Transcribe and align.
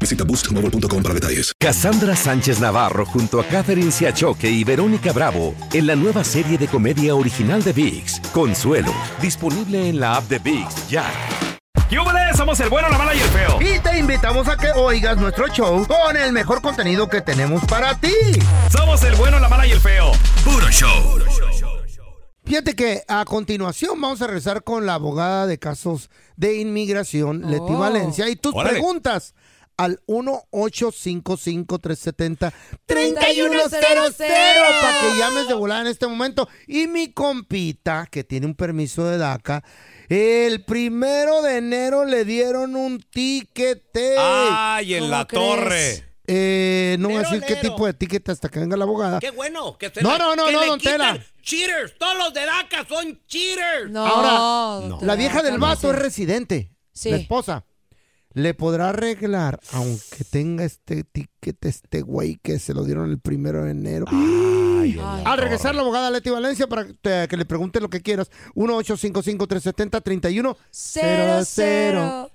Visita 0.00 0.24
boostmobile.com 0.24 1.02
para 1.02 1.14
detalles. 1.14 1.52
Cassandra 1.58 2.14
Sánchez 2.14 2.60
Navarro 2.60 3.04
junto 3.06 3.40
a 3.40 3.44
Catherine 3.44 3.90
Siachoque 3.90 4.48
y 4.50 4.64
Verónica 4.64 5.12
Bravo 5.12 5.54
en 5.72 5.86
la 5.86 5.96
nueva 5.96 6.22
serie 6.24 6.56
de 6.58 6.68
comedia 6.68 7.14
original 7.14 7.62
de 7.64 7.72
VIX, 7.72 8.20
Consuelo, 8.32 8.92
disponible 9.20 9.88
en 9.88 9.98
la 10.00 10.16
app 10.16 10.24
de 10.28 10.38
VIX 10.38 10.88
ya. 10.88 11.04
¡Yúbales! 11.90 12.36
Somos 12.36 12.60
el 12.60 12.68
bueno, 12.68 12.88
la 12.90 12.98
mala 12.98 13.14
y 13.14 13.18
el 13.18 13.28
feo. 13.30 13.58
Y 13.62 13.78
te 13.80 13.98
invitamos 13.98 14.46
a 14.46 14.56
que 14.56 14.70
oigas 14.72 15.16
nuestro 15.16 15.48
show 15.48 15.86
con 15.86 16.16
el 16.16 16.32
mejor 16.32 16.60
contenido 16.60 17.08
que 17.08 17.20
tenemos 17.22 17.64
para 17.64 17.98
ti. 17.98 18.12
Somos 18.70 19.02
el 19.04 19.14
bueno, 19.16 19.40
la 19.40 19.48
mala 19.48 19.66
y 19.66 19.72
el 19.72 19.80
feo. 19.80 20.12
Puro 20.44 20.68
show. 20.70 21.18
Fíjate 22.44 22.74
que 22.74 23.02
a 23.08 23.24
continuación 23.24 24.00
vamos 24.00 24.22
a 24.22 24.26
regresar 24.26 24.62
con 24.62 24.86
la 24.86 24.94
abogada 24.94 25.46
de 25.46 25.58
casos 25.58 26.08
de 26.36 26.56
inmigración, 26.58 27.42
Leti 27.50 27.64
Oh. 27.72 27.78
Valencia, 27.78 28.28
y 28.28 28.36
tus 28.36 28.54
Órale. 28.54 28.74
preguntas 28.78 29.34
al 29.78 30.00
1-855-370-3100 30.06 32.52
3100. 32.86 34.22
para 34.80 35.00
que 35.00 35.18
llames 35.18 35.48
de 35.48 35.54
volada 35.54 35.80
en 35.82 35.86
este 35.86 36.06
momento. 36.06 36.48
Y 36.66 36.86
mi 36.88 37.12
compita, 37.12 38.06
que 38.10 38.24
tiene 38.24 38.46
un 38.46 38.54
permiso 38.54 39.04
de 39.06 39.18
DACA, 39.18 39.62
el 40.08 40.64
primero 40.64 41.42
de 41.42 41.58
enero 41.58 42.04
le 42.04 42.24
dieron 42.24 42.74
un 42.76 43.00
tiquete. 43.00 44.16
¡Ay, 44.18 44.94
en 44.94 45.00
¿Cómo 45.04 45.10
la 45.10 45.26
crees? 45.26 45.44
torre! 45.44 46.04
Eh, 46.30 46.96
no 46.98 47.08
voy 47.08 47.16
a 47.16 47.20
decir 47.20 47.42
qué 47.46 47.56
tipo 47.56 47.86
de 47.86 47.94
ticket 47.94 48.28
hasta 48.28 48.50
que 48.50 48.58
venga 48.60 48.76
la 48.76 48.84
abogada. 48.84 49.18
Qué 49.18 49.30
bueno. 49.30 49.78
Que 49.78 49.88
se 49.88 50.02
No, 50.02 50.10
la- 50.12 50.18
no, 50.18 50.36
no, 50.36 50.44
que 50.46 50.52
no, 50.52 50.60
le 50.60 50.66
don 50.66 50.78
Tela. 50.78 51.18
Cheaters. 51.40 51.96
Todos 51.98 52.18
los 52.18 52.34
de 52.34 52.44
DACA 52.44 52.86
son 52.86 53.18
cheaters. 53.26 53.90
No, 53.90 54.04
Ahora, 54.04 54.86
doctor, 54.88 55.06
La 55.08 55.14
vieja 55.14 55.40
del 55.42 55.56
vato 55.58 55.90
es 55.90 55.98
residente. 55.98 56.70
Sí. 56.92 57.10
La 57.10 57.16
esposa. 57.16 57.64
Le 58.38 58.54
podrá 58.54 58.90
arreglar, 58.90 59.58
aunque 59.72 60.22
tenga 60.30 60.62
este 60.64 61.02
ticket, 61.02 61.64
este 61.64 62.02
güey 62.02 62.38
que 62.40 62.60
se 62.60 62.72
lo 62.72 62.84
dieron 62.84 63.10
el 63.10 63.18
primero 63.18 63.64
de 63.64 63.72
enero. 63.72 64.04
Ay. 64.08 64.96
Al 65.24 65.38
regresar 65.38 65.74
la 65.74 65.80
abogada 65.80 66.08
Leti 66.08 66.30
Valencia 66.30 66.68
para 66.68 66.86
que, 66.86 66.94
te- 66.94 67.26
que 67.26 67.36
le 67.36 67.44
pregunte 67.44 67.80
lo 67.80 67.90
que 67.90 68.00
quieras. 68.00 68.30
1-855-370-3100. 68.54 70.56
Cero, 70.70 71.42
cero. 71.44 72.30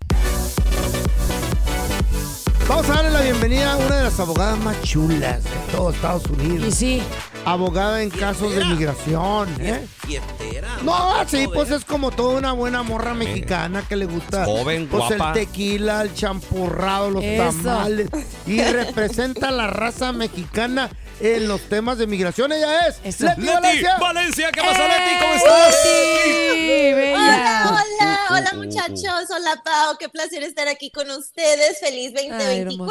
Vamos 2.68 2.90
a 2.90 2.94
darle 2.96 3.12
la 3.12 3.22
bienvenida 3.22 3.72
a 3.72 3.78
una 3.78 3.96
de 4.00 4.04
las 4.04 4.20
abogadas 4.20 4.60
más 4.60 4.82
chulas 4.82 5.42
de 5.46 5.50
todo 5.72 5.92
Estados 5.92 6.26
Unidos. 6.26 6.68
Y 6.68 6.72
sí, 6.74 7.02
Abogada 7.46 8.02
en 8.02 8.10
casos 8.10 8.56
de 8.56 8.64
migración. 8.64 9.54
¿eh? 9.60 9.86
Fiestera. 10.06 10.78
No, 10.82 11.28
sí, 11.28 11.48
pues 11.54 11.72
¿eh? 11.72 11.76
es 11.76 11.86
como 11.86 12.12
toda 12.12 12.38
una 12.38 12.54
buena 12.54 12.84
morra 12.84 13.14
mexicana 13.14 13.86
que 13.88 13.98
le 13.98 14.06
gusta. 14.06 14.46
Joven, 14.46 14.88
pues 14.88 15.04
guapa. 15.10 15.28
el 15.30 15.34
tequila, 15.46 16.02
el 16.04 16.14
champurrado, 16.14 17.10
los 17.10 17.24
Eso. 17.24 17.44
tamales. 17.44 18.10
Y 18.48 18.62
representa 18.64 19.50
a 19.50 19.52
la 19.52 19.68
raza 19.68 20.14
mexicana 20.14 20.90
en 21.20 21.48
los 21.48 21.62
temas 21.62 21.98
de 21.98 22.08
migración. 22.08 22.52
Ella 22.54 22.88
es 22.88 23.00
Eso. 23.04 23.26
Leti 23.26 23.42
Leti, 23.42 23.54
Valencia. 23.54 23.98
Valencia, 24.00 24.52
¿qué 24.52 24.62
pasó, 24.62 24.88
Leti? 24.88 25.20
¿Cómo 25.20 25.34
¡Eh! 25.34 25.38
estás? 25.38 25.76
Sí, 25.84 26.94
bella. 26.94 27.66
Hola, 27.68 27.80
hola, 28.00 28.20
hola 28.32 28.54
muchachos, 28.56 29.30
hola 29.30 29.62
Pau, 29.64 29.98
qué 30.00 30.10
placer 30.10 30.44
estar 30.44 30.68
aquí 30.68 30.92
con 30.92 31.10
ustedes, 31.12 31.80
feliz 31.80 32.14
2024, 32.14 32.88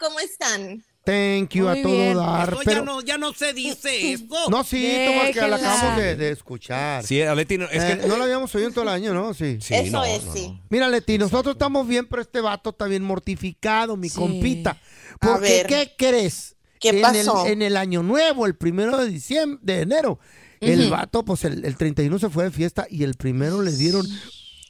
¿cómo 0.00 0.18
están? 0.20 0.82
Thank 1.06 1.50
you 1.54 1.64
Muy 1.68 1.78
a 1.78 1.82
todo 1.82 1.92
bien. 1.92 2.16
dar. 2.16 2.48
Eso 2.48 2.60
Pero, 2.64 2.80
ya, 2.80 2.84
no, 2.84 3.00
ya 3.00 3.16
no 3.18 3.32
se 3.32 3.52
dice 3.54 4.12
eso. 4.12 4.50
no, 4.50 4.64
sí, 4.64 4.96
Tomás, 5.06 5.30
que 5.30 5.40
la 5.48 5.56
acabamos 5.56 5.96
de, 5.98 6.16
de 6.16 6.30
escuchar. 6.32 7.04
Sí, 7.04 7.22
a 7.22 7.34
Leti, 7.34 7.56
no, 7.58 7.66
es 7.66 7.82
Eh, 7.82 7.98
que... 8.02 8.08
no 8.08 8.16
la 8.18 8.24
habíamos 8.24 8.52
oído 8.54 8.66
en 8.68 8.74
todo 8.74 8.82
el 8.82 8.90
año, 8.90 9.14
¿no? 9.14 9.32
Sí. 9.32 9.58
Sí, 9.60 9.74
Eso 9.74 9.92
no, 9.92 10.04
es, 10.04 10.24
no, 10.24 10.32
sí. 10.34 10.48
no. 10.48 10.60
Mira, 10.68 10.88
Leti, 10.88 11.16
nosotros 11.16 11.54
estamos 11.54 11.86
bien, 11.86 12.06
pero 12.10 12.22
este 12.22 12.40
vato 12.40 12.70
está 12.70 12.86
bien 12.86 13.04
mortificado, 13.04 13.96
mi 13.96 14.08
Sí. 14.08 14.16
compita. 14.18 14.72
A 15.20 15.26
Porque, 15.28 15.40
ver. 15.48 15.66
¿qué 15.66 15.94
crees? 15.96 16.56
¿Qué 16.80 16.88
en 16.90 17.00
pasó? 17.00 17.46
El, 17.46 17.52
en 17.52 17.62
el 17.62 17.76
año 17.76 18.02
nuevo, 18.02 18.44
el 18.44 18.56
primero 18.56 18.98
de 18.98 19.08
diciembre, 19.08 19.60
de 19.62 19.80
enero, 19.82 20.18
el 20.60 20.90
vato, 20.90 21.24
pues 21.24 21.44
el, 21.44 21.64
el 21.64 21.76
31 21.76 22.18
se 22.18 22.28
fue 22.30 22.44
de 22.44 22.50
fiesta 22.50 22.86
y 22.90 23.04
el 23.04 23.14
primero 23.14 23.62
le 23.62 23.72
dieron 23.72 24.06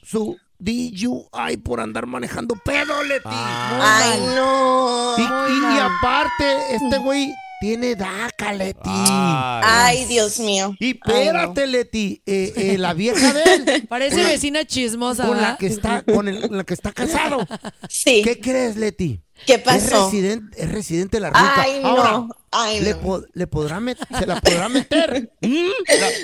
su 0.03 0.37
DUI 0.59 1.57
por 1.57 1.79
andar 1.79 2.05
manejando 2.07 2.55
pedo, 2.63 3.03
Leti. 3.03 3.29
Ay, 3.29 4.19
no. 4.35 5.15
y, 5.17 5.21
y- 5.21 5.75
y 5.75 5.79
aparte, 5.79 6.75
este 6.75 6.97
güey 6.97 7.33
tiene 7.59 7.95
DACA, 7.95 8.53
Leti. 8.53 8.79
Ay. 8.85 9.61
Ay, 9.99 10.05
Dios 10.05 10.39
mío. 10.39 10.75
Y 10.79 10.85
Ay, 10.87 10.99
no. 11.05 11.13
espérate, 11.13 11.67
Leti, 11.67 12.21
eh, 12.25 12.53
eh, 12.55 12.77
la 12.77 12.93
vieja 12.93 13.33
de 13.33 13.43
él, 13.43 13.87
Parece 13.89 14.23
vecina 14.23 14.65
chismosa, 14.65 15.25
con 15.27 15.41
la 15.41 15.57
que 15.57 15.67
está, 15.67 16.03
con 16.03 16.27
el- 16.27 16.47
la 16.51 16.63
que 16.63 16.73
está 16.73 16.91
casado. 16.91 17.45
Sí. 17.89 18.21
¿Qué 18.23 18.39
crees, 18.39 18.75
Leti? 18.75 19.21
¿Qué 19.45 19.53
Es 19.55 19.59
pasó? 19.61 20.05
residente, 20.05 20.61
es 20.61 20.71
residente 20.71 21.17
de 21.17 21.21
la 21.21 21.29
ruta. 21.29 21.53
Ay, 21.57 21.81
Ahora, 21.83 22.11
no. 22.11 22.29
Ay, 22.51 22.79
le, 22.81 22.91
no. 22.91 22.99
po- 23.01 23.23
le 23.33 23.45
podrá 23.47 23.79
se 24.19 24.25
la 24.25 24.41
podrá 24.41 24.67
meter. 24.69 25.31
¿Mm? 25.41 25.67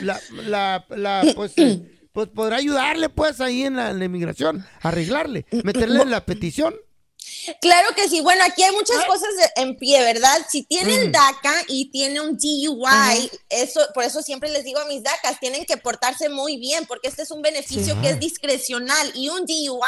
La, 0.02 0.20
la, 0.42 0.86
la, 0.90 1.22
la, 1.24 1.34
pues, 1.36 1.54
eh, 1.58 2.03
pues 2.14 2.30
podrá 2.30 2.58
ayudarle, 2.58 3.10
pues, 3.10 3.42
ahí 3.42 3.64
en 3.64 3.76
la, 3.76 3.90
en 3.90 4.02
inmigración, 4.02 4.66
arreglarle, 4.82 5.46
meterle 5.64 6.06
la 6.06 6.26
petición. 6.26 6.76
Claro 7.62 7.90
que 7.96 8.08
sí. 8.08 8.22
Bueno, 8.22 8.44
aquí 8.46 8.64
hay 8.64 8.72
muchas 8.72 9.04
cosas 9.06 9.30
en 9.56 9.78
pie, 9.78 10.02
¿verdad? 10.02 10.46
Si 10.50 10.64
tiene 10.64 10.96
el 10.96 11.12
DACA 11.12 11.54
y 11.68 11.90
tiene 11.92 12.22
un 12.22 12.38
DUI, 12.38 13.32
eso, 13.50 13.82
por 13.94 14.04
eso 14.04 14.22
siempre 14.22 14.50
les 14.50 14.64
digo 14.64 14.80
a 14.80 14.86
mis 14.86 15.04
DACAs, 15.04 15.40
tienen 15.40 15.66
que 15.66 15.78
portarse 15.78 16.30
muy 16.30 16.58
bien, 16.58 16.86
porque 16.86 17.08
este 17.08 17.24
es 17.24 17.32
un 17.32 17.42
beneficio 17.42 18.00
que 18.02 18.10
es 18.10 18.20
discrecional 18.20 19.12
y 19.14 19.30
un 19.30 19.46
DUI 19.46 19.80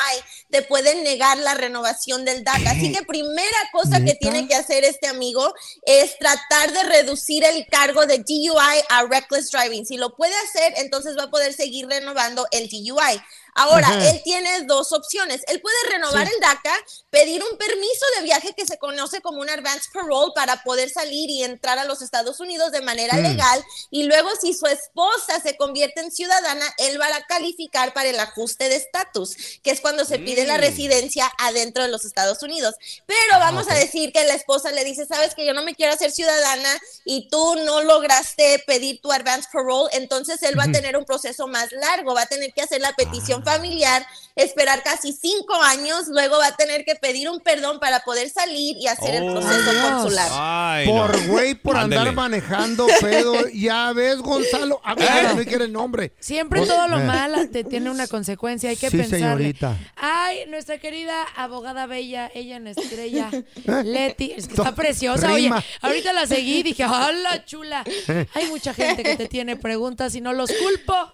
te 0.50 0.62
pueden 0.64 1.04
negar 1.04 1.38
la 1.38 1.54
renovación 1.54 2.26
del 2.26 2.44
DACA. 2.44 2.72
Así 2.72 2.92
que 2.92 3.04
primera 3.04 3.58
cosa 3.72 4.04
que 4.04 4.16
tiene 4.16 4.48
que 4.48 4.56
hacer 4.56 4.84
este 4.84 5.08
amigo 5.08 5.54
es 5.84 6.18
tratar 6.18 6.74
de 6.74 6.84
reducir 6.84 7.44
el 7.44 7.66
cargo 7.68 8.06
de 8.06 8.20
DUI 8.20 8.84
a 8.90 9.04
reckless 9.04 9.52
driving. 9.52 9.86
Si 9.86 9.98
lo 9.98 10.16
puede 10.16 10.36
hacer, 10.36 10.74
entonces 10.78 11.16
va 11.18 11.24
a 11.24 11.32
poder 11.32 11.54
seguir 11.54 11.88
renovando 11.88 12.48
el 12.52 12.70
DUI. 12.70 13.22
Ahora, 13.56 13.88
Ajá. 13.88 14.10
él 14.10 14.22
tiene 14.24 14.64
dos 14.64 14.92
opciones. 14.92 15.42
Él 15.48 15.62
puede 15.62 15.76
renovar 15.90 16.28
el 16.28 16.40
DACA, 16.42 16.76
pedir 17.10 17.42
un 17.42 17.58
permiso 17.58 18.06
de 18.18 18.24
viaje 18.24 18.54
que 18.54 18.66
se 18.66 18.78
conoce 18.78 19.22
como 19.22 19.40
un 19.40 19.50
advance 19.50 19.90
parole 19.94 20.34
para 20.36 20.62
poder 20.64 20.90
salir 20.90 21.30
y 21.30 21.44
entrar 21.44 21.80
a 21.80 21.86
los 21.86 22.02
Estados 22.02 22.42
Unidos 22.42 22.74
de 22.74 22.82
manera 22.82 23.16
legal. 23.18 23.64
Y 23.92 24.04
luego, 24.04 24.30
si 24.40 24.54
su 24.54 24.66
esposa 24.68 25.40
se 25.42 25.56
convierte 25.56 26.02
en 26.02 26.12
ciudadana, 26.12 26.66
él 26.78 27.00
va 27.00 27.08
a 27.08 27.26
calificar 27.26 27.94
para 27.94 28.10
el 28.10 28.20
ajuste 28.20 28.68
de 28.68 28.76
estatus, 28.76 29.36
que 29.64 29.72
es 29.72 29.80
cuando 29.80 30.04
se 30.04 30.20
pide 30.20 30.46
la 30.46 30.58
residencia 30.58 31.32
adentro 31.38 31.84
de 31.84 31.90
los 31.90 32.04
Estados 32.04 32.44
Unidos. 32.44 32.76
Pero 33.06 33.40
vamos 33.40 33.70
a 33.70 33.74
decir 33.74 34.12
que 34.12 34.26
la 34.26 34.34
esposa 34.34 34.72
le 34.72 34.84
dice, 34.84 35.06
sabes 35.06 35.34
que 35.34 35.46
yo 35.46 35.54
no 35.54 35.64
me 35.64 35.76
quiero 35.76 35.94
hacer 35.94 36.12
ciudadana 36.12 36.70
y 37.06 37.30
tú 37.30 37.56
no 37.66 37.82
lograste 37.84 38.62
pedir 38.68 39.00
tu 39.00 39.14
advance 39.14 39.48
parole, 39.52 39.90
entonces 39.94 40.44
él 40.44 40.60
va 40.60 40.66
a 40.66 40.72
tener 40.72 40.98
un 40.98 41.06
proceso 41.06 41.48
más 41.48 41.72
largo, 41.72 42.14
va 42.14 42.24
a 42.24 42.28
tener 42.28 42.52
que 42.54 42.62
hacer 42.62 42.82
la 42.82 42.92
petición 42.94 43.45
familiar, 43.46 44.06
esperar 44.36 44.84
casi 44.84 45.14
cinco 45.14 45.54
años, 45.64 46.08
luego 46.10 46.38
va 46.38 46.48
a 46.48 46.56
tener 46.58 46.84
que 46.84 46.96
pedir 46.96 47.30
un 47.30 47.40
perdón 47.40 47.80
para 47.80 48.02
poder 48.02 48.30
salir 48.30 48.76
y 48.78 48.88
hacer 48.88 49.16
el 49.16 49.30
Oh. 49.30 49.32
proceso 49.34 49.72
Dios. 49.72 49.86
consular. 49.92 50.28
Ay, 50.34 50.88
Por 50.90 51.22
no. 51.22 51.28
güey, 51.32 51.56
por 51.56 51.78
andar 51.78 52.12
manejando 52.12 52.86
pedo. 53.00 53.34
Ya 53.54 53.94
ves, 53.94 54.18
Gonzalo. 54.20 54.82
A 54.84 54.94
ver, 54.96 55.08
¿Eh? 55.08 55.28
no 55.38 55.44
quiere 55.46 55.66
el 55.66 55.72
nombre. 55.72 56.12
Siempre 56.20 56.60
Pues, 56.60 56.70
todo 56.70 56.88
lo 56.90 57.00
eh. 57.00 57.04
malo 57.06 57.48
te 57.50 57.64
tiene 57.64 57.90
una 57.90 58.08
consecuencia, 58.08 58.70
hay 58.72 58.76
que 58.76 58.90
Sí, 58.90 58.98
pensar. 58.98 59.20
señorita. 59.20 59.78
Ay, 59.96 60.40
nuestra 60.50 60.80
querida 60.80 61.24
abogada 61.38 61.86
bella, 61.86 62.30
ella 62.34 62.58
en 62.58 62.68
estrella, 62.68 63.30
¿Eh? 63.32 63.84
Leti, 63.86 64.34
es 64.36 64.48
que 64.48 64.56
está 64.56 64.76
preciosa. 64.76 65.28
rima. 65.34 65.58
Oye, 65.58 65.66
ahorita 65.82 66.12
la 66.14 66.28
seguí 66.28 66.58
y 66.58 66.64
dije, 66.64 66.86
¡hola, 66.86 67.46
chula! 67.46 67.84
¿Eh? 67.86 68.26
Hay 68.34 68.48
mucha 68.48 68.74
gente 68.74 69.04
que 69.04 69.16
te 69.16 69.28
tiene 69.30 69.56
preguntas 69.56 70.14
y 70.16 70.20
no 70.22 70.34
los 70.34 70.52
culpo. 70.52 71.14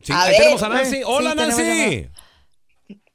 Sí, 0.00 0.12
A 0.12 0.22
ahí 0.22 0.30
ver. 0.32 0.38
tenemos 0.40 0.62
a 0.62 0.68
Nancy. 0.68 1.00
Hola, 1.04 1.30
Sí, 1.32 1.36
Nancy. 1.36 2.08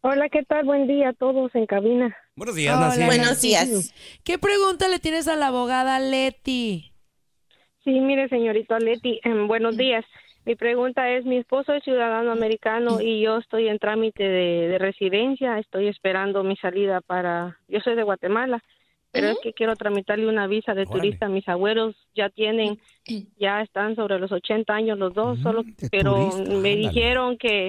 Hola, 0.01 0.30
¿qué 0.30 0.44
tal? 0.44 0.65
Buen 0.65 0.88
día 0.88 1.09
a 1.09 1.13
todos 1.13 1.53
en 1.56 1.65
cabina. 1.65 2.15
Buenos 2.35 2.56
días, 2.56 2.75
Hola, 2.75 2.88
Nancy. 2.88 3.03
Buenos 3.06 3.41
días. 3.41 3.94
¿Qué 4.24 4.38
pregunta 4.38 4.88
le 4.89 5.00
tienes 5.00 5.27
a 5.27 5.35
la 5.35 5.47
abogada 5.47 6.00
Leti? 6.00 6.91
Sí, 7.83 7.91
mire, 8.00 8.27
señorita 8.30 8.80
Leti, 8.80 9.19
em, 9.24 9.47
buenos 9.47 9.77
días. 9.77 10.06
Mi 10.45 10.56
pregunta 10.56 11.09
es, 11.09 11.24
mi 11.25 11.38
esposo 11.38 11.74
es 11.74 11.83
ciudadano 11.85 12.31
americano 12.31 13.00
y 13.00 13.21
yo 13.21 13.38
estoy 13.38 13.69
en 13.69 13.79
trámite 13.79 14.24
de, 14.24 14.68
de 14.68 14.77
residencia, 14.77 15.57
estoy 15.57 15.88
esperando 15.88 16.44
mi 16.44 16.57
salida 16.57 17.00
para, 17.00 17.57
yo 17.69 17.79
soy 17.79 17.95
de 17.95 18.03
Guatemala, 18.03 18.62
pero 19.13 19.30
es 19.30 19.38
que 19.42 19.54
quiero 19.54 19.75
tramitarle 19.77 20.27
una 20.27 20.48
visa 20.48 20.74
de 20.74 20.81
Órale. 20.81 20.92
turista. 21.00 21.30
Mis 21.30 21.48
abuelos 21.48 21.95
ya 22.15 22.30
tienen, 22.30 22.80
ya 23.39 23.62
están 23.62 23.95
sobre 23.95 24.19
los 24.19 24.31
80 24.31 24.74
años 24.74 24.98
los 24.98 25.13
dos, 25.13 25.39
solo, 25.39 25.63
de 25.63 25.89
pero 25.89 26.15
turista, 26.15 26.38
me 26.50 26.56
ándale. 26.74 26.75
dijeron 26.75 27.38
que, 27.38 27.68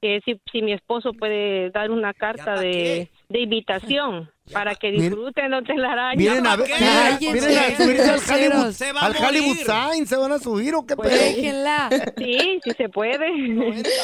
que 0.00 0.20
si, 0.24 0.38
si 0.52 0.62
mi 0.62 0.72
esposo 0.74 1.12
puede 1.14 1.70
dar 1.70 1.90
una 1.90 2.12
carta 2.14 2.60
de, 2.60 3.08
de 3.28 3.40
invitación 3.40 4.30
para 4.52 4.76
que 4.76 4.92
disfruten 4.92 5.50
los 5.50 5.64
telarañas. 5.64 6.16
Miren 6.16 6.46
a 6.46 6.54
ver, 6.54 6.68
miren, 6.70 7.34
miren 7.34 7.58
a 7.58 7.76
subirse 7.76 8.10
al. 8.10 8.20
Hollywood, 8.52 8.70
Se 8.72 8.92
va 8.92 9.00
a 9.00 9.06
al 9.06 9.16
Hollywood. 9.16 9.56
Sign. 9.56 10.06
¿Se 10.06 10.16
van 10.16 10.30
a 10.32 10.38
subir 10.38 10.74
o 10.76 10.86
qué 10.86 10.94
Pues, 10.94 11.08
pedo? 11.08 11.18
Déjenla. 11.20 11.88
Sí, 12.18 12.60
sí 12.62 12.70
se 12.76 12.88
puede. 12.88 13.26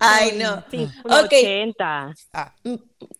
Ay, 0.00 0.32
no. 0.42 0.64
Sí, 0.70 0.88
Ok. 1.04 1.32
80. 1.34 2.14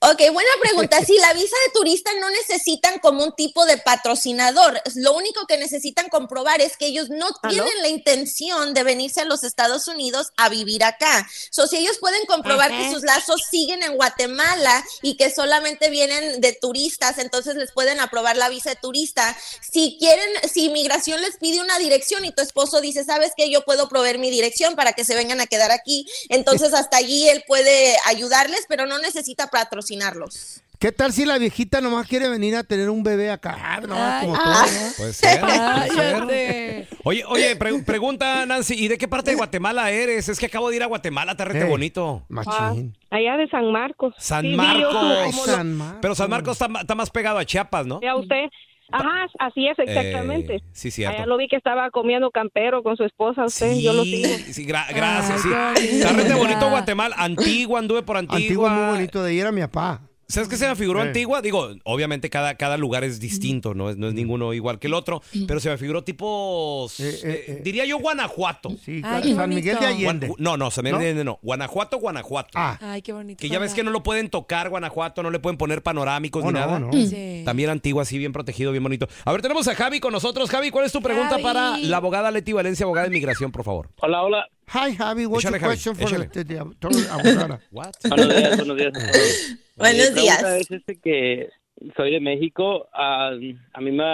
Ok, 0.03 0.23
buena 0.33 0.51
pregunta. 0.61 1.03
Si 1.05 1.17
la 1.19 1.33
visa 1.33 1.57
de 1.67 1.73
turista 1.73 2.11
no 2.21 2.29
necesitan 2.31 2.99
como 2.99 3.25
un 3.25 3.35
tipo 3.35 3.65
de 3.65 3.79
patrocinador, 3.79 4.81
lo 4.95 5.15
único 5.15 5.47
que 5.47 5.57
necesitan 5.57 6.09
comprobar 6.09 6.61
es 6.61 6.77
que 6.77 6.87
ellos 6.87 7.09
no 7.09 7.29
¿Aló? 7.43 7.53
tienen 7.65 7.83
la 7.83 7.89
intención 7.89 8.75
de 8.75 8.83
venirse 8.83 9.21
a 9.21 9.25
los 9.25 9.43
Estados 9.43 9.89
Unidos 9.89 10.29
a 10.37 10.49
vivir 10.49 10.85
acá. 10.85 11.29
So, 11.51 11.67
si 11.67 11.77
ellos 11.77 11.99
pueden 11.99 12.25
comprobar 12.27 12.71
que 12.71 12.91
sus 12.91 13.03
lazos 13.03 13.43
siguen 13.51 13.83
en 13.83 13.97
Guatemala 13.97 14.85
y 15.03 15.17
que 15.17 15.31
solamente 15.31 15.89
vienen 15.89 16.41
de 16.41 16.53
turistas, 16.53 17.19
entonces 17.19 17.57
les 17.57 17.73
pueden 17.73 18.01
aprobar 18.01 18.37
la 18.37 18.49
visa 18.49 18.71
de 18.71 18.77
turista. 18.77 19.37
Si 19.61 19.97
quieren, 19.99 20.29
si 20.51 20.67
inmigración 20.67 21.21
les 21.23 21.37
pide 21.37 21.61
una 21.61 21.79
dirección 21.79 22.25
y 22.25 22.33
tu 22.33 22.43
esposo 22.43 22.81
dice, 22.81 23.05
sabes 23.05 23.33
que 23.37 23.51
yo 23.51 23.65
puedo 23.65 23.89
proveer 23.89 24.19
mi 24.19 24.31
dirección 24.31 24.77
para 24.77 24.93
que 24.93 25.05
se 25.05 25.15
vengan 25.15 25.41
a 25.41 25.47
quedar 25.47 25.71
aquí, 25.71 26.07
entonces 26.29 26.75
hasta 26.75 26.99
allí 26.99 27.29
él 27.29 27.45
puede 27.47 27.97
ayudarles, 28.07 28.65
pero 28.69 28.87
no 28.87 28.99
necesita 28.99 29.49
patrocinarlos. 29.71 30.63
¿Qué 30.81 30.93
tal 30.93 31.13
si 31.13 31.27
la 31.27 31.37
viejita 31.37 31.83
nomás 31.83 32.07
quiere 32.09 32.29
venir 32.31 32.57
a 32.57 32.65
tener 32.65 32.89
un 32.89 33.03
bebé 33.03 33.31
acá? 33.31 33.55
Ah, 33.61 33.81
No, 33.87 33.95
Ay, 33.95 34.23
como 34.27 34.35
ah. 34.35 34.65
todo, 34.65 34.73
¿no? 34.73 34.93
Puede 34.97 35.13
ser. 35.13 35.41
puede 35.41 35.53
ser. 35.91 35.97
Cállate. 35.97 36.89
Oye, 37.05 37.25
oye, 37.27 37.57
pre- 37.57 37.83
pregunta, 37.83 38.47
Nancy, 38.47 38.75
¿y 38.83 38.89
de 38.89 38.97
qué 38.97 39.07
parte 39.07 39.31
de 39.31 39.37
Guatemala 39.37 39.91
eres? 39.91 40.31
Es 40.31 40.39
que 40.39 40.47
acabo 40.47 40.71
de 40.71 40.77
ir 40.77 40.83
a 40.83 40.87
Guatemala, 40.87 41.37
te 41.37 41.45
rete 41.45 41.65
bonito. 41.65 42.23
Machín. 42.31 42.97
Ah, 43.11 43.17
allá 43.17 43.37
de 43.37 43.47
San 43.51 43.71
Marcos. 43.71 44.15
San 44.19 44.41
Sí, 44.43 44.55
Marcos. 44.57 45.37
San 45.45 45.75
Marcos. 45.77 45.99
Pero 46.01 46.15
San 46.15 46.31
Marcos 46.31 46.53
está, 46.61 46.81
está 46.81 46.95
más 46.95 47.11
pegado 47.11 47.39
a 47.39 47.45
Chiapas, 47.45 47.87
¿no? 47.87 48.01
Vea 48.01 48.17
usted. 48.17 48.47
Ajá, 48.93 49.27
así 49.39 49.67
es, 49.67 49.79
exactamente. 49.79 50.57
Eh, 50.57 50.63
sí, 50.73 50.91
cierto. 50.91 51.17
Allá 51.17 51.27
lo 51.27 51.37
vi 51.37 51.49
que 51.49 51.57
estaba 51.57 51.91
comiendo 51.91 52.31
campero 52.31 52.83
con 52.83 52.97
su 52.97 53.05
esposa, 53.05 53.45
usted, 53.45 53.77
yo 53.79 53.93
lo 53.93 54.03
sigo. 54.05 54.29
sí, 54.51 54.67
gra- 54.67 54.87
gracias, 54.95 55.43
Ay, 55.55 55.77
sí. 55.87 55.97
Está 56.01 56.13
bonito 56.37 56.69
Guatemala. 56.71 57.15
Antigua, 57.19 57.79
anduve 57.79 58.03
por 58.03 58.17
Antigua. 58.17 58.39
Antigua, 58.39 58.71
muy 58.71 58.91
bonito. 58.97 59.23
De 59.23 59.31
ahí 59.31 59.41
era 59.41 59.53
mi 59.53 59.61
papá. 59.63 60.01
¿Sabes 60.31 60.49
qué 60.49 60.57
se 60.57 60.67
me 60.69 60.77
figuró 60.77 61.01
Eh. 61.01 61.09
Antigua? 61.09 61.43
Digo, 61.43 61.71
obviamente 61.85 62.31
cada, 62.31 62.55
cada 62.55 62.77
lugar 62.77 63.05
es 63.05 63.21
distinto, 63.21 63.75
no 63.75 63.91
es, 63.91 63.97
no 63.97 64.09
es 64.09 64.15
ninguno 64.15 64.55
igual 64.55 64.79
que 64.79 64.87
el 64.87 64.95
otro, 64.95 65.23
pero 65.47 65.61
se 65.61 65.69
me 65.69 65.77
figuró 65.77 66.05
tipo, 66.05 66.89
Eh, 66.99 67.21
eh, 67.23 67.45
eh. 67.49 67.61
diría 67.65 67.85
yo 67.85 67.99
Guanajuato. 67.99 68.71
Sí, 68.85 69.01
claro, 69.03 69.35
San 69.35 69.51
Miguel 69.51 69.79
de. 69.81 69.87
Allende. 69.87 70.29
Guan- 70.29 70.37
no, 70.39 70.57
no, 70.57 70.71
se 70.71 70.83
me 70.83 70.91
¿No? 70.91 70.97
entiende, 70.97 71.25
no. 71.25 71.39
Guanajuato, 71.43 71.99
Guanajuato. 71.99 72.51
Ah, 72.55 72.79
Ay, 72.81 73.03
qué 73.03 73.13
bonito. 73.13 73.41
que 73.41 73.49
ya 73.49 73.59
ves 73.59 73.75
que 73.75 73.83
no 73.83 73.91
lo 73.91 74.03
pueden 74.03 74.31
tocar 74.31 74.69
Guanajuato, 74.71 75.23
no 75.23 75.31
le 75.31 75.39
pueden 75.41 75.59
poner 75.59 75.83
panorámicos 75.83 76.43
oh, 76.45 76.47
ni 76.47 76.53
no, 76.53 76.61
nada. 76.67 76.79
no. 76.79 76.93
Sí. 76.93 77.43
También 77.45 77.71
Antigua, 77.71 78.03
así 78.03 78.17
bien 78.19 78.33
protegido, 78.33 78.71
bien 78.71 78.83
bonito. 78.83 79.09
A 79.25 79.33
ver, 79.33 79.43
tenemos 79.43 79.67
a 79.69 79.75
Javi 79.75 80.01
con 80.01 80.13
nosotros. 80.13 80.49
Javi, 80.51 80.71
¿cuál 80.71 80.87
es 80.87 80.93
tu 80.93 81.03
pregunta 81.03 81.31
Javi. 81.31 81.43
para 81.43 81.79
la 81.79 81.97
abogada 81.97 82.31
Leti 82.31 82.53
Valencia, 82.53 82.85
abogada 82.85 83.07
de 83.09 83.15
inmigración, 83.15 83.51
por 83.53 83.65
favor? 83.65 83.89
Hola, 84.01 84.23
hola. 84.23 84.47
Hi, 84.73 84.95
Javi. 84.95 85.27
What's 85.27 85.45
Échale, 85.45 85.59
your 85.59 85.69
Javi, 85.69 85.75
question 85.75 85.97
for 85.97 86.29
the, 86.31 86.45
the? 86.45 86.61
What? 87.73 87.91
Buenos 88.09 88.29
días, 88.37 88.57
buenos 88.57 88.77
días. 88.77 88.93
Buenos 89.81 90.13
Mi 90.15 90.21
días. 90.21 90.43
es 90.43 90.71
este 90.71 91.01
que 91.01 91.49
soy 91.97 92.11
de 92.11 92.21
México. 92.21 92.87
ah, 92.93 93.33
a 93.73 93.81
mí 93.81 93.91
me, 93.91 94.05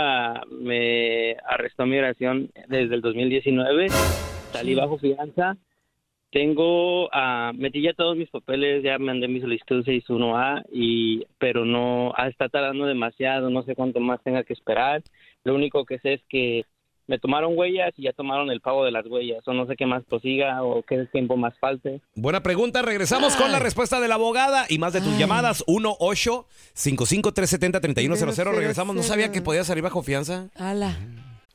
me 0.61 1.37
arrestó 1.45 1.85
migración 1.87 2.53
desde 2.69 2.95
el 2.95 3.01
2019. 3.01 3.89
Salí 4.53 4.77
bajo 4.77 4.97
fianza. 4.99 5.57
Tengo, 6.31 7.09
ah, 7.13 7.51
metí 7.57 7.83
ya 7.83 7.95
todos 7.95 8.17
mis 8.17 8.31
papeles, 8.31 8.85
ya 8.85 8.97
mandé 8.99 9.27
mi 9.27 9.41
solicitud 9.41 9.85
61A, 9.85 10.65
y, 10.71 11.25
pero 11.39 11.65
no, 11.65 12.13
ah, 12.17 12.29
está 12.29 12.49
tardando 12.49 12.87
demasiado, 12.87 13.51
no 13.51 13.65
sé 13.65 13.75
cuánto 13.75 13.99
más 13.99 14.23
tenga 14.23 14.45
que 14.45 14.53
esperar. 14.53 15.03
Lo 15.43 15.57
único 15.57 15.85
que 15.85 15.99
sé 15.99 16.15
es 16.15 16.23
que 16.29 16.65
me 17.07 17.19
tomaron 17.19 17.57
huellas 17.57 17.93
y 17.97 18.03
ya 18.05 18.13
tomaron 18.13 18.51
el 18.51 18.61
pago 18.61 18.85
de 18.85 18.91
las 18.91 19.07
huellas, 19.07 19.47
o 19.47 19.53
no 19.53 19.67
sé 19.67 19.77
qué 19.77 19.87
más 19.87 20.03
prosiga 20.05 20.63
o 20.63 20.83
qué 20.83 21.07
tiempo 21.07 21.37
más 21.37 21.57
falte. 21.59 22.01
Buena 22.15 22.43
pregunta. 22.43 22.83
Regresamos 22.83 23.37
con 23.37 23.53
la 23.53 23.59
respuesta 23.59 24.01
de 24.01 24.09
la 24.09 24.17
abogada 24.17 24.67
y 24.69 24.79
más 24.79 24.93
de 24.93 25.01
tus 25.01 25.13
Ay. 25.15 25.21
llamadas. 25.21 25.65
1-855-370-3100. 25.67 28.55
Regresamos. 28.55 28.97
No 28.97 29.03
sabía 29.03 29.33
que 29.33 29.43
podía 29.43 29.65
salir 29.65 29.83
bajo 29.83 30.03
fianza. 30.03 30.49
Ala. 30.57 30.97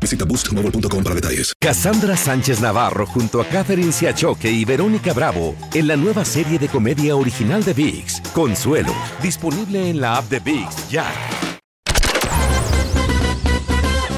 Visita 0.00 0.24
boostmobile.com 0.24 1.04
para 1.04 1.14
detalles. 1.14 1.52
Cassandra 1.60 2.16
Sánchez 2.16 2.60
Navarro 2.60 3.06
junto 3.06 3.40
a 3.40 3.44
Catherine 3.44 3.92
Siachoque 3.92 4.50
y 4.50 4.64
Verónica 4.64 5.12
Bravo 5.12 5.54
en 5.74 5.86
la 5.86 5.96
nueva 5.96 6.24
serie 6.24 6.58
de 6.58 6.68
comedia 6.68 7.14
original 7.14 7.62
de 7.62 7.72
VIX, 7.72 8.20
Consuelo, 8.32 8.92
disponible 9.22 9.90
en 9.90 10.00
la 10.00 10.16
app 10.16 10.28
de 10.28 10.40
VIX 10.40 10.88
ya. 10.90 11.06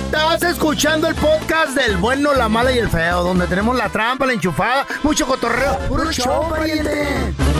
Estás 0.06 0.42
escuchando 0.44 1.08
el 1.08 1.14
podcast 1.16 1.76
del 1.76 1.98
bueno, 1.98 2.32
la 2.34 2.48
mala 2.48 2.72
y 2.72 2.78
el 2.78 2.88
feo, 2.88 3.22
donde 3.22 3.46
tenemos 3.46 3.76
la 3.76 3.90
trampa, 3.90 4.24
la 4.24 4.32
enchufada, 4.32 4.86
mucho 5.02 5.26
cotorreo. 5.26 5.78
¡Puro 5.88 6.10
show, 6.10 6.48
pariente! 6.48 7.51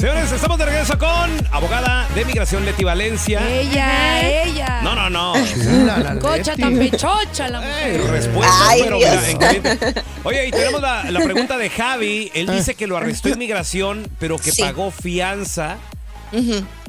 Señores, 0.00 0.32
estamos 0.32 0.56
de 0.58 0.64
regreso 0.64 0.96
con 0.98 1.30
abogada 1.52 2.08
de 2.14 2.24
migración 2.24 2.64
Leti 2.64 2.84
Valencia. 2.84 3.46
Ella, 3.50 4.42
ella. 4.44 4.80
No, 4.82 4.94
no, 4.94 5.10
no. 5.10 5.34
Cocha 6.20 6.56
tan 6.56 6.78
pechocha 6.78 7.48
la 7.48 7.60
mujer. 7.60 8.00
Respuestas, 8.10 8.56
Ay, 8.66 8.80
pero 8.82 8.96
Dios. 8.96 9.10
mira, 9.10 9.30
en 9.30 9.36
caliente. 9.38 10.02
Oye, 10.24 10.48
y 10.48 10.50
tenemos 10.52 10.80
la, 10.80 11.10
la 11.10 11.20
pregunta 11.20 11.58
de 11.58 11.68
Javi. 11.68 12.30
Él 12.34 12.46
dice 12.46 12.74
que 12.74 12.86
lo 12.86 12.96
arrestó 12.96 13.28
inmigración, 13.28 14.08
pero 14.18 14.38
que 14.38 14.52
Sí. 14.52 14.62
pagó 14.62 14.90
fianza. 14.90 15.76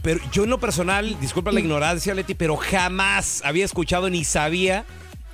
Pero 0.02 0.20
yo 0.32 0.46
en 0.46 0.50
lo 0.50 0.60
personal, 0.60 1.18
disculpa 1.20 1.52
la 1.52 1.60
ignorancia, 1.60 2.14
Leti, 2.16 2.34
pero 2.34 2.56
jamás 2.56 3.42
había 3.44 3.66
escuchado 3.66 4.10
ni 4.10 4.24
sabía 4.24 4.86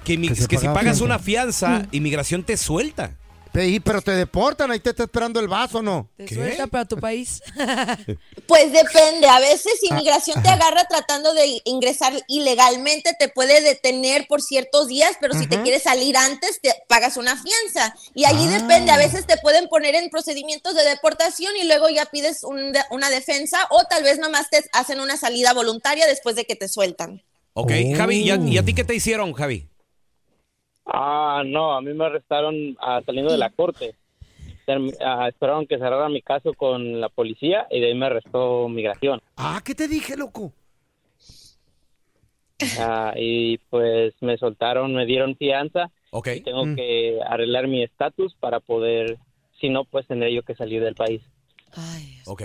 que, 0.03 0.17
mi- 0.17 0.29
Que 0.29 0.35
se 0.35 0.47
que 0.47 0.57
si 0.57 0.65
pagas 0.65 0.83
fianza. 0.83 1.03
una 1.03 1.19
fianza, 1.19 1.85
inmigración 1.91 2.41
te 2.43 2.57
suelta. 2.57 3.11
Ey, 3.59 3.79
pero 3.79 4.01
te 4.01 4.11
deportan, 4.11 4.69
ahí 4.71 4.79
te 4.79 4.91
está 4.91 5.03
esperando 5.03 5.39
el 5.39 5.47
vaso, 5.47 5.81
¿no? 5.81 6.09
Te 6.15 6.25
¿Qué? 6.25 6.35
suelta 6.35 6.67
para 6.67 6.85
tu 6.85 6.97
país. 6.97 7.41
Pues 8.47 8.71
depende, 8.71 9.27
a 9.27 9.39
veces 9.39 9.73
Ah, 9.83 9.95
inmigración 9.95 10.41
te 10.41 10.47
agarra 10.49 10.85
tratando 10.85 11.33
de 11.33 11.61
ingresar 11.65 12.13
ilegalmente, 12.29 13.11
te 13.19 13.27
puede 13.27 13.59
detener 13.61 14.25
por 14.27 14.41
ciertos 14.41 14.87
días, 14.87 15.17
pero 15.19 15.33
si 15.33 15.47
te 15.47 15.61
quieres 15.63 15.83
salir 15.83 16.15
antes, 16.15 16.61
te 16.61 16.73
pagas 16.87 17.17
una 17.17 17.35
fianza. 17.35 17.93
Y 18.13 18.23
allí 18.25 18.45
Ah. 18.47 18.59
depende, 18.61 18.91
a 18.91 18.97
veces 18.97 19.25
te 19.27 19.37
pueden 19.37 19.67
poner 19.67 19.95
en 19.95 20.09
procedimientos 20.09 20.75
de 20.75 20.83
deportación 20.85 21.57
y 21.57 21.65
luego 21.67 21.89
ya 21.89 22.05
pides 22.05 22.43
un 22.43 22.71
de- 22.71 22.83
una 22.91 23.09
defensa 23.09 23.59
o 23.69 23.83
tal 23.83 24.03
vez 24.03 24.17
nomás 24.17 24.49
te 24.49 24.63
hacen 24.71 24.99
una 25.01 25.17
salida 25.17 25.53
voluntaria 25.53 26.07
después 26.07 26.35
de 26.37 26.45
que 26.45 26.55
te 26.55 26.67
sueltan. 26.69 27.21
Ok, 27.53 27.71
Oh. 27.93 27.97
Javi, 27.97 28.17
¿y 28.21 28.31
a, 28.31 28.35
y 28.37 28.57
a 28.57 28.63
ti 28.63 28.73
qué 28.73 28.83
te 28.85 28.95
hicieron, 28.95 29.33
Javi? 29.33 29.67
Ah, 30.87 31.43
no, 31.45 31.73
a 31.75 31.81
mí 31.81 31.93
me 31.93 32.05
arrestaron 32.05 32.75
ah, 32.79 33.01
saliendo 33.05 33.31
de 33.31 33.37
la 33.37 33.49
corte. 33.49 33.95
Term- 34.65 34.95
ah, 35.01 35.27
esperaron 35.27 35.65
que 35.67 35.77
cerrara 35.77 36.09
mi 36.09 36.21
caso 36.21 36.53
con 36.53 36.99
la 37.01 37.09
policía 37.09 37.67
y 37.69 37.79
de 37.79 37.87
ahí 37.87 37.93
me 37.95 38.05
arrestó 38.07 38.67
migración. 38.69 39.21
Ah, 39.35 39.61
¿qué 39.63 39.75
te 39.75 39.87
dije, 39.87 40.15
loco? 40.17 40.53
Ah, 42.79 43.13
y 43.15 43.57
pues 43.69 44.15
me 44.21 44.37
soltaron, 44.37 44.93
me 44.93 45.05
dieron 45.05 45.35
fianza. 45.35 45.91
Ok. 46.11 46.29
Tengo 46.43 46.65
Mm. 46.65 46.75
que 46.75 47.19
arreglar 47.25 47.67
mi 47.67 47.83
estatus 47.83 48.33
para 48.39 48.59
poder, 48.59 49.17
si 49.59 49.69
no, 49.69 49.85
pues 49.85 50.07
tendré 50.07 50.33
yo 50.33 50.41
que 50.43 50.55
salir 50.55 50.83
del 50.83 50.95
país. 50.95 51.21
Ay, 51.75 52.17
Ok. 52.25 52.41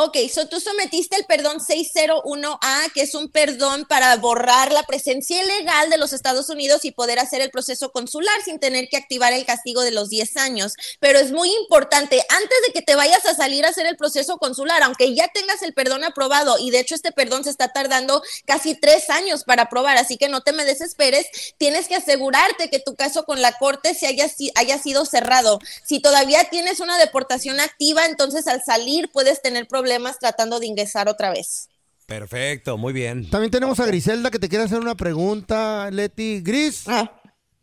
Ok, 0.00 0.16
so 0.32 0.46
tú 0.46 0.60
sometiste 0.60 1.16
el 1.16 1.24
perdón 1.24 1.58
601A, 1.58 2.92
que 2.94 3.02
es 3.02 3.16
un 3.16 3.28
perdón 3.32 3.84
para 3.84 4.14
borrar 4.14 4.70
la 4.70 4.84
presencia 4.84 5.42
ilegal 5.42 5.90
de 5.90 5.98
los 5.98 6.12
Estados 6.12 6.48
Unidos 6.50 6.84
y 6.84 6.92
poder 6.92 7.18
hacer 7.18 7.40
el 7.40 7.50
proceso 7.50 7.90
consular 7.90 8.40
sin 8.44 8.60
tener 8.60 8.88
que 8.88 8.96
activar 8.96 9.32
el 9.32 9.44
castigo 9.44 9.82
de 9.82 9.90
los 9.90 10.08
10 10.08 10.36
años. 10.36 10.74
Pero 11.00 11.18
es 11.18 11.32
muy 11.32 11.52
importante, 11.52 12.24
antes 12.28 12.58
de 12.64 12.72
que 12.72 12.80
te 12.80 12.94
vayas 12.94 13.26
a 13.26 13.34
salir 13.34 13.66
a 13.66 13.70
hacer 13.70 13.86
el 13.86 13.96
proceso 13.96 14.38
consular, 14.38 14.84
aunque 14.84 15.16
ya 15.16 15.26
tengas 15.34 15.62
el 15.62 15.74
perdón 15.74 16.04
aprobado, 16.04 16.58
y 16.60 16.70
de 16.70 16.78
hecho 16.78 16.94
este 16.94 17.10
perdón 17.10 17.42
se 17.42 17.50
está 17.50 17.72
tardando 17.72 18.22
casi 18.44 18.76
tres 18.76 19.10
años 19.10 19.42
para 19.42 19.64
aprobar, 19.64 19.96
así 19.96 20.16
que 20.16 20.28
no 20.28 20.42
te 20.42 20.52
me 20.52 20.64
desesperes, 20.64 21.26
tienes 21.56 21.88
que 21.88 21.96
asegurarte 21.96 22.70
que 22.70 22.78
tu 22.78 22.94
caso 22.94 23.24
con 23.24 23.42
la 23.42 23.58
corte 23.58 23.94
se 23.94 24.06
haya, 24.06 24.30
haya 24.54 24.78
sido 24.78 25.04
cerrado. 25.06 25.58
Si 25.82 25.98
todavía 25.98 26.44
tienes 26.50 26.78
una 26.78 26.98
deportación 26.98 27.58
activa, 27.58 28.06
entonces 28.06 28.46
al 28.46 28.62
salir 28.62 29.10
puedes 29.10 29.42
tener 29.42 29.66
problemas 29.66 29.87
tratando 30.20 30.58
de 30.60 30.66
ingresar 30.66 31.08
otra 31.08 31.30
vez. 31.30 31.68
Perfecto, 32.06 32.78
muy 32.78 32.92
bien. 32.92 33.28
También 33.28 33.50
tenemos 33.50 33.78
a 33.80 33.86
Griselda 33.86 34.30
que 34.30 34.38
te 34.38 34.48
quiere 34.48 34.64
hacer 34.64 34.80
una 34.80 34.94
pregunta, 34.94 35.90
Leti. 35.90 36.40
Gris, 36.40 36.84
Ah, 36.88 37.10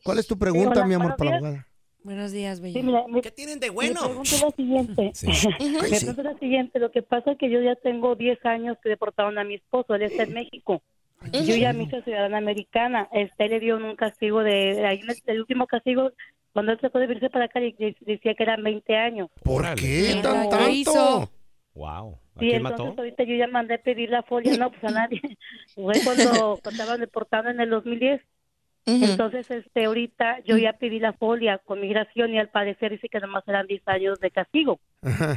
¿cuál 0.03 0.20
es 0.20 0.27
tu 0.27 0.38
pregunta, 0.38 0.72
hola, 0.82 0.86
mi 0.86 0.94
amor, 0.94 1.15
buenos 1.15 1.17
para 1.17 1.29
la 1.32 1.38
días. 1.38 1.44
abogada? 1.48 1.67
buenos 2.03 2.32
días, 2.32 2.58
Sí, 2.58 2.63
bella. 2.63 2.82
mira, 2.84 3.03
mi, 3.08 3.22
¿Qué 3.22 3.32
tienen 3.32 3.60
de 3.60 3.70
mi 3.70 3.75
bueno? 3.75 4.01
pregunta 4.03 4.36
es 4.36 4.41
la 4.44 4.51
siguiente. 4.51 5.12
Sí. 5.15 5.27
Mi 5.27 5.77
pregunta 5.79 6.22
es 6.22 6.25
la 6.34 6.38
siguiente. 6.39 6.79
Lo 6.79 6.91
que 6.91 7.01
pasa 7.01 7.32
es 7.32 7.38
que 7.39 7.50
yo 7.50 7.60
ya 7.62 7.75
tengo 7.75 8.15
10 8.15 8.46
años 8.46 8.77
que 8.84 8.89
deportaron 8.89 9.38
a 9.39 9.44
mi 9.44 9.55
esposo. 9.55 9.96
Él 9.96 10.03
está 10.03 10.24
en 10.24 10.34
México. 10.34 10.84
Yo 11.34 11.55
ya 11.55 11.74
me 11.74 11.84
hice 11.86 12.03
ciudadana 12.03 12.38
americana. 12.38 13.10
Este 13.12 13.48
le 13.48 13.60
dio 13.60 13.77
un 13.77 13.96
castigo 13.96 14.41
de... 14.44 14.86
ahí 14.86 15.01
el, 15.25 15.39
último 15.39 15.65
castigo, 15.65 16.12
cuando 16.53 16.72
él 16.74 16.77
trató 16.79 17.00
de 17.00 17.08
venirse 17.08 17.32
para 17.32 17.46
acá, 17.46 17.60
de- 17.60 17.74
de- 17.79 17.98
decía 18.01 18.36
que 18.36 18.44
eran 18.44 18.62
20 18.62 18.96
años. 18.96 19.29
¿Por 19.44 19.63
qué 19.74 20.12
Mira, 20.17 20.22
tan 20.22 20.50
tanto? 20.50 21.32
Wow. 21.75 22.20
¿A 22.36 22.39
Sí, 22.39 22.48
quién 22.48 22.55
entonces 22.58 22.86
mató? 22.88 23.01
ahorita 23.01 23.24
yo 23.24 23.36
ya 23.36 23.48
mandé 23.48 23.75
a 23.75 23.77
pedir 23.82 24.10
la 24.10 24.24
folia. 24.24 24.55
No, 24.58 24.72
pues 24.72 24.84
a 24.84 24.91
nadie. 24.91 25.22
Fue 25.75 25.94
cuando 26.03 26.60
estaban 26.63 27.00
deportando 27.00 27.50
en 27.51 27.60
el 27.60 27.70
2010. 27.70 28.22
ujú. 28.88 29.05
Entonces, 29.05 29.50
este, 29.51 29.86
ahorita 29.86 30.39
yo 30.46 30.58
ya 30.58 30.74
pedí 30.74 31.00
la 31.00 31.13
folia 31.13 31.58
con 31.60 31.82
migración 31.82 32.34
y 32.34 32.39
al 32.39 32.50
parecer 32.50 32.91
dice 32.91 33.10
que 33.10 33.20
nomás 33.20 33.48
eran 33.48 33.67
10 33.67 33.82
años 33.88 34.20
de 34.20 34.32
castigo. 34.32 34.79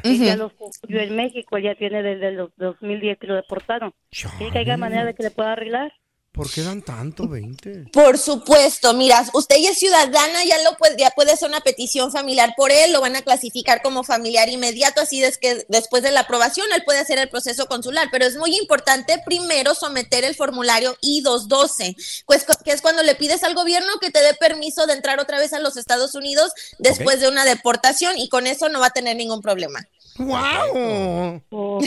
Y 0.05 0.25
ya 0.25 0.37
los 0.37 0.53
cumplió 0.55 1.01
en 1.01 1.15
México, 1.17 1.59
ya 1.59 1.75
tiene 1.75 2.03
desde 2.03 2.29
el 2.29 2.49
2010 2.57 3.19
que 3.19 3.27
lo 3.27 3.35
deportaron. 3.37 3.93
¿Cree 4.39 4.51
que 4.53 4.59
haya 4.59 4.77
manera 4.77 5.05
de 5.05 5.15
que 5.15 5.23
le 5.25 5.31
pueda 5.31 5.53
arreglar? 5.53 5.93
¿Por 6.33 6.51
qué 6.51 6.63
dan 6.63 6.83
tanto, 6.83 7.27
20? 7.27 7.87
Por 7.93 8.17
supuesto, 8.17 8.95
mira, 8.95 9.25
usted 9.33 9.57
ya 9.57 9.71
es 9.71 9.79
ciudadana, 9.79 10.45
ya 10.45 10.63
lo 10.63 10.77
puede, 10.77 10.97
ya 10.97 11.11
puede 11.11 11.33
hacer 11.33 11.49
una 11.49 11.61
petición 11.61 12.13
familiar 12.13 12.55
por 12.57 12.71
él, 12.71 12.93
lo 12.93 13.01
van 13.01 13.17
a 13.17 13.23
clasificar 13.23 13.83
como 13.83 14.05
familiar 14.05 14.49
inmediato, 14.49 15.01
así 15.01 15.25
es 15.25 15.37
que 15.37 15.67
después 15.69 16.05
de 16.05 16.13
la 16.13 16.21
aprobación 16.21 16.67
él 16.73 16.85
puede 16.85 17.01
hacer 17.01 17.19
el 17.19 17.29
proceso 17.29 17.67
consular, 17.67 18.09
pero 18.13 18.25
es 18.25 18.37
muy 18.37 18.57
importante 18.57 19.21
primero 19.27 19.75
someter 19.75 20.25
el 20.25 20.37
formulario 20.37 20.97
I-212, 21.01 21.97
pues, 22.27 22.47
que 22.65 22.71
es 22.71 22.83
cuando 22.83 23.03
le 23.03 23.17
pides 23.17 23.43
al 23.43 23.55
gobierno 23.55 23.99
que 24.01 24.13
te 24.13 24.23
dé 24.23 24.35
permiso 24.35 24.87
de 24.87 24.93
entrar 24.93 25.19
otra 25.19 25.41
vez 25.41 25.53
a 25.55 25.59
los 25.59 25.77
Estados 25.77 26.15
Unidos 26.15 26.53
después 26.79 27.21
de 27.21 27.29
una 27.29 27.45
deportación 27.45 28.17
y 28.17 28.29
con 28.29 28.47
eso 28.47 28.69
no 28.69 28.79
va 28.79 28.87
a 28.87 28.91
tener 28.91 29.17
ningún 29.17 29.41
problema. 29.43 29.89
¡Wow! 30.19 31.43
Ok. 31.51 31.85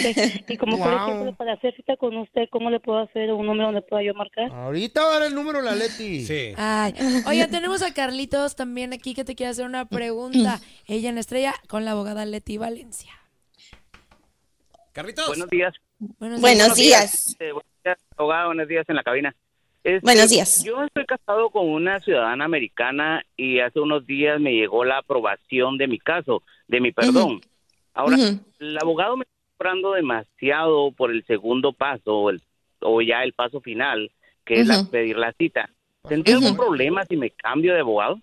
Y 0.48 0.58
como 0.58 0.78
por 0.78 0.94
ejemplo, 0.94 1.36
para 1.36 1.54
hacer 1.54 1.76
cita 1.76 1.98
con 1.98 2.16
usted, 2.18 2.48
¿cómo 2.52 2.70
le 2.70 2.80
puedo 2.80 3.00
hacer 3.00 3.32
un 3.32 3.46
número 3.46 3.66
donde 3.66 3.82
pueda 3.82 4.04
yo 4.04 4.14
marcar? 4.14 4.52
Ahorita 4.52 5.02
va 5.02 5.08
a 5.08 5.20
dar 5.20 5.24
el 5.28 5.36
número 5.36 5.62
la 5.62 5.76
Leti. 5.76 6.26
Sí. 6.26 6.54
Ay, 6.58 6.94
oye, 7.28 7.48
tenemos 7.48 7.82
a 7.84 7.94
Carlitos 7.94 8.56
también 8.56 8.94
aquí 8.94 9.14
que 9.14 9.26
te 9.26 9.36
quiere 9.36 9.52
hacer 9.52 9.66
una 9.66 9.86
pregunta. 9.86 10.60
Ella 10.88 11.10
en 11.10 11.18
estrella 11.18 11.54
con 11.68 11.86
la 11.86 11.92
abogada 11.92 12.26
Leti 12.26 12.58
Valencia. 12.58 13.12
Carlitos. 14.94 15.28
Buenos 15.28 15.50
días. 15.50 15.74
Buenos 16.20 16.42
Buenos 16.42 16.76
días. 16.76 17.36
Eh, 17.40 17.52
buenos 17.52 17.72
días, 17.84 17.98
abogado, 18.18 18.48
buenos 18.48 18.68
días 18.68 18.90
en 18.90 18.96
la 18.96 19.04
cabina. 19.04 19.36
Este, 19.84 20.02
Buenos 20.02 20.30
días. 20.30 20.64
Yo 20.64 20.84
estoy 20.84 21.06
casado 21.06 21.50
con 21.50 21.68
una 21.68 22.00
ciudadana 22.02 22.46
americana 22.46 23.24
y 23.36 23.60
hace 23.60 23.80
unos 23.80 24.06
días 24.06 24.40
me 24.40 24.54
llegó 24.54 24.84
la 24.84 25.00
aprobación 25.00 25.78
de 25.78 25.88
mi 25.88 26.00
caso, 26.00 26.44
de 26.68 26.82
mi 26.82 26.92
perdón. 26.92 27.42
Ahora, 27.94 28.18
el 28.60 28.78
abogado 28.78 29.18
me 29.18 29.24
está 29.24 29.34
cobrando 29.58 29.94
demasiado 29.94 30.92
por 30.92 31.12
el 31.12 31.24
segundo 31.26 31.74
paso 31.74 32.16
o, 32.18 32.30
el- 32.30 32.42
o 32.82 33.02
ya 33.02 33.24
el 33.24 33.34
paso 33.34 33.62
final, 33.62 34.12
que 34.46 34.62
es 34.62 34.68
la- 34.68 34.84
pedir 34.90 35.18
la 35.18 35.34
cita. 35.34 35.70
¿Tendría 36.08 36.36
algún 36.36 36.52
Ujú. 36.52 36.58
problema 36.58 37.06
si 37.06 37.16
me 37.18 37.30
cambio 37.32 37.74
de 37.74 37.82
abogado? 37.82 38.20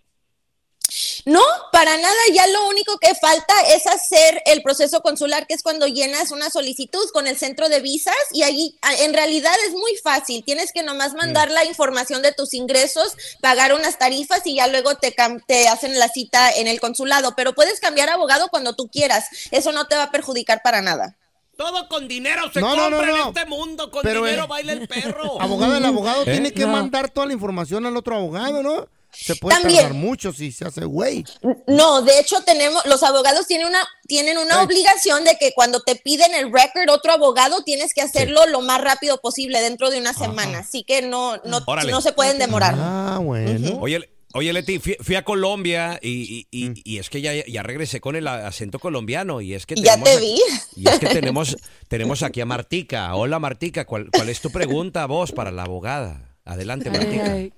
No, 1.28 1.42
para 1.72 1.94
nada, 1.98 2.16
ya 2.32 2.46
lo 2.46 2.68
único 2.68 2.96
que 2.98 3.14
falta 3.14 3.52
es 3.74 3.86
hacer 3.86 4.42
el 4.46 4.62
proceso 4.62 5.02
consular, 5.02 5.46
que 5.46 5.52
es 5.52 5.62
cuando 5.62 5.86
llenas 5.86 6.30
una 6.30 6.48
solicitud 6.48 7.04
con 7.12 7.26
el 7.26 7.36
centro 7.36 7.68
de 7.68 7.80
visas 7.80 8.14
y 8.32 8.44
allí 8.44 8.78
en 9.00 9.12
realidad 9.12 9.52
es 9.66 9.72
muy 9.74 9.94
fácil, 10.02 10.42
tienes 10.42 10.72
que 10.72 10.82
nomás 10.82 11.12
mandar 11.12 11.50
la 11.50 11.66
información 11.66 12.22
de 12.22 12.32
tus 12.32 12.54
ingresos, 12.54 13.12
pagar 13.42 13.74
unas 13.74 13.98
tarifas 13.98 14.40
y 14.46 14.54
ya 14.54 14.68
luego 14.68 14.94
te, 14.94 15.14
te 15.46 15.68
hacen 15.68 15.98
la 15.98 16.08
cita 16.08 16.50
en 16.50 16.66
el 16.66 16.80
consulado, 16.80 17.34
pero 17.36 17.54
puedes 17.54 17.78
cambiar 17.78 18.08
abogado 18.08 18.48
cuando 18.48 18.74
tú 18.74 18.88
quieras, 18.88 19.26
eso 19.50 19.70
no 19.72 19.86
te 19.86 19.96
va 19.96 20.04
a 20.04 20.10
perjudicar 20.10 20.62
para 20.62 20.80
nada. 20.80 21.14
Todo 21.58 21.88
con 21.88 22.08
dinero 22.08 22.50
se 22.54 22.60
No, 22.60 22.74
no, 22.74 22.82
compra 22.88 23.06
no, 23.06 23.16
no. 23.16 23.22
en 23.24 23.28
este 23.36 23.44
mundo. 23.46 23.90
Con 23.90 24.02
Pero, 24.02 24.24
dinero 24.24 24.44
eh, 24.44 24.46
baila 24.46 24.72
el 24.72 24.86
perro. 24.88 25.36
Abogada, 25.42 25.78
el 25.78 25.84
abogado 25.84 26.22
¿Eh? 26.22 26.30
tiene 26.30 26.52
que 26.52 26.60
No. 26.60 26.68
mandar 26.68 27.10
toda 27.10 27.26
la 27.26 27.32
información 27.32 27.84
al 27.84 27.96
otro 27.96 28.14
abogado, 28.16 28.62
¿no? 28.62 28.86
Se 29.12 29.36
puede 29.36 29.56
También. 29.58 29.80
tardar 29.80 29.94
mucho 29.94 30.32
si 30.32 30.52
se 30.52 30.64
hace 30.66 30.84
güey. 30.84 31.24
No, 31.66 32.02
de 32.02 32.20
hecho 32.20 32.40
tenemos, 32.42 32.84
los 32.86 33.02
abogados 33.02 33.46
tienen 33.46 33.66
una, 33.66 33.86
tienen 34.06 34.38
una 34.38 34.62
obligación 34.62 35.24
de 35.24 35.36
que 35.38 35.52
cuando 35.54 35.80
te 35.80 35.96
piden 35.96 36.34
el 36.34 36.52
record 36.52 36.88
otro 36.90 37.12
abogado 37.12 37.62
tienes 37.64 37.94
que 37.94 38.02
hacerlo 38.02 38.46
lo 38.46 38.60
más 38.60 38.80
rápido 38.80 39.18
posible 39.20 39.60
dentro 39.60 39.90
de 39.90 39.98
una 39.98 40.12
semana, 40.14 40.58
así 40.60 40.84
que 40.84 41.02
no, 41.02 41.36
no, 41.44 41.60
no 41.88 42.00
se 42.00 42.12
pueden 42.12 42.38
demorar. 42.38 42.74
Ah, 42.76 43.18
bueno. 43.22 43.78
Oye, 43.80 44.08
oye 44.34 44.52
Leti, 44.52 44.78
fui, 44.78 44.96
fui 45.00 45.14
a 45.16 45.24
Colombia 45.24 45.98
y, 46.02 46.46
y- 46.50 46.66
y- 46.66 46.82
y 46.84 46.98
es 46.98 47.08
que 47.10 47.20
ya, 47.20 47.32
ya 47.46 47.62
regresé 47.62 48.00
con 48.00 48.14
el 48.14 48.28
acento 48.28 48.78
colombiano 48.78 49.40
y 49.40 49.54
es 49.54 49.66
que 49.66 49.74
Ya 49.76 50.00
te 50.02 50.10
aquí- 50.12 50.20
vi. 50.20 50.40
Y 50.76 50.88
es 50.88 50.98
que 50.98 51.06
tenemos, 51.06 51.56
tenemos 51.88 52.22
aquí 52.22 52.40
a 52.40 52.46
Martica. 52.46 53.14
Hola 53.16 53.38
Martica, 53.38 53.84
¿cuál, 53.86 54.10
cuál 54.12 54.28
es 54.28 54.40
tu 54.40 54.50
pregunta 54.50 55.06
vos 55.06 55.32
para 55.32 55.50
la 55.50 55.62
abogada? 55.64 56.36
Adelante 56.44 56.90
Martica. 56.90 57.32
Ay, 57.32 57.52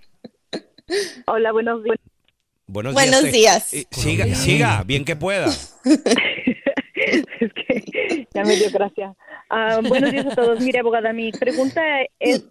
Hola, 1.27 1.53
buenos 1.53 1.85
días. 1.85 1.97
Buenos, 2.67 2.95
Buenos 2.95 3.25
días. 3.33 3.75
eh, 3.75 3.85
siga, 3.91 4.27
siga, 4.27 4.83
bien 4.85 5.05
que 5.05 5.17
pueda. 5.17 5.47
es 6.95 7.53
que 7.53 8.29
ya 8.33 8.45
me 8.45 8.57
dio 8.57 8.71
gracia. 8.71 9.15
Ah, 9.49 9.81
buenos 9.83 10.13
días 10.13 10.27
a 10.27 10.35
todos. 10.37 10.61
Mire, 10.61 10.79
abogada, 10.79 11.13
mi 11.13 11.33
pregunta 11.33 11.83
es, 12.21 12.45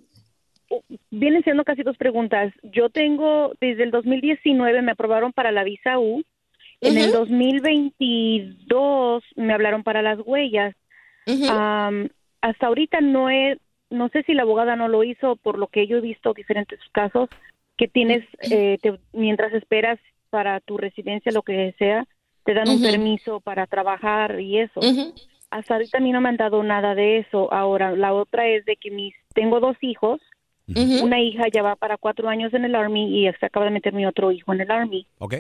vienen 1.10 1.44
siendo 1.44 1.64
casi 1.64 1.84
dos 1.84 1.96
preguntas. 1.98 2.54
Yo 2.64 2.90
tengo, 2.90 3.54
desde 3.62 3.84
el 3.84 3.92
2019 3.92 4.82
me 4.82 4.92
aprobaron 4.92 5.32
para 5.32 5.52
la 5.52 5.64
visa 5.64 6.00
U. 6.00 6.22
En 6.82 6.98
el 6.98 7.10
Ujú. 7.10 7.20
2022 7.20 9.24
me 9.36 9.54
hablaron 9.54 9.84
para 9.84 10.02
las 10.02 10.20
huellas. 10.26 10.76
Am, 11.50 12.10
hasta 12.42 12.68
ahorita 12.68 13.02
no 13.02 13.30
he, 13.30 13.58
no 13.90 14.10
sé 14.10 14.24
si 14.24 14.34
la 14.34 14.44
abogada 14.44 14.76
no 14.76 14.88
lo 14.88 15.04
hizo, 15.04 15.36
por 15.38 15.58
lo 15.58 15.68
que 15.68 15.88
yo 15.88 15.98
he 15.98 16.02
visto 16.02 16.34
diferentes 16.34 16.80
casos, 16.92 17.30
que 17.80 17.88
tienes, 17.88 18.26
eh, 18.42 18.78
te- 18.82 19.00
mientras 19.14 19.54
esperas 19.54 19.98
para 20.30 20.60
tu 20.60 20.78
residencia, 20.78 21.32
lo 21.32 21.44
que 21.44 21.74
sea, 21.80 22.06
te 22.44 22.54
dan 22.54 22.68
un 22.70 22.82
permiso 22.82 23.40
para 23.40 23.68
trabajar 23.68 24.42
y 24.42 24.60
eso. 24.60 24.82
Hasta 25.50 25.76
ahorita 25.76 25.98
a 25.98 26.02
mí 26.02 26.12
no 26.12 26.20
me 26.20 26.28
han 26.28 26.36
dado 26.36 26.62
nada 26.62 26.94
de 26.94 27.20
eso. 27.20 27.52
Ahora, 27.54 27.92
la 27.96 28.14
otra 28.14 28.48
es 28.50 28.66
de 28.66 28.76
que 28.76 28.92
mis, 28.92 29.16
tengo 29.34 29.62
dos 29.62 29.78
hijos. 29.80 30.20
Una 31.02 31.22
hija 31.22 31.46
ya 31.52 31.64
va 31.64 31.78
para 31.78 31.96
cuatro 31.98 32.28
años 32.28 32.54
en 32.54 32.66
el 32.66 32.76
Army 32.76 33.26
y 33.26 33.32
se 33.40 33.46
acaba 33.46 33.66
de 33.66 33.72
meter 33.72 33.94
mi 33.94 34.06
otro 34.06 34.32
hijo 34.32 34.54
en 34.54 34.60
el 34.62 34.70
Army. 34.70 35.08
¿Ok? 35.20 35.36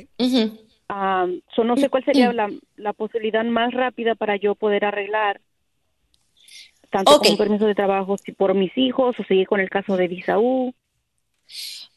Um, 0.89 1.41
so 1.53 1.63
no 1.65 1.75
sé 1.75 1.89
cuál 1.89 2.03
sería 2.05 2.31
la, 2.33 2.49
la 2.77 2.93
posibilidad 2.93 3.43
más 3.43 3.73
rápida 3.73 4.15
para 4.15 4.37
yo 4.37 4.55
poder 4.55 4.85
arreglar 4.85 5.41
tanto 6.89 7.11
Ok. 7.11 7.19
con 7.23 7.31
un 7.33 7.37
permiso 7.37 7.65
de 7.67 7.75
trabajo 7.75 8.17
si 8.17 8.31
por 8.31 8.55
mis 8.55 8.75
hijos 8.77 9.19
o 9.19 9.23
seguir 9.25 9.45
con 9.45 9.59
el 9.59 9.69
caso 9.69 9.97
de 9.97 10.07
visa 10.07 10.39
U. 10.39 10.73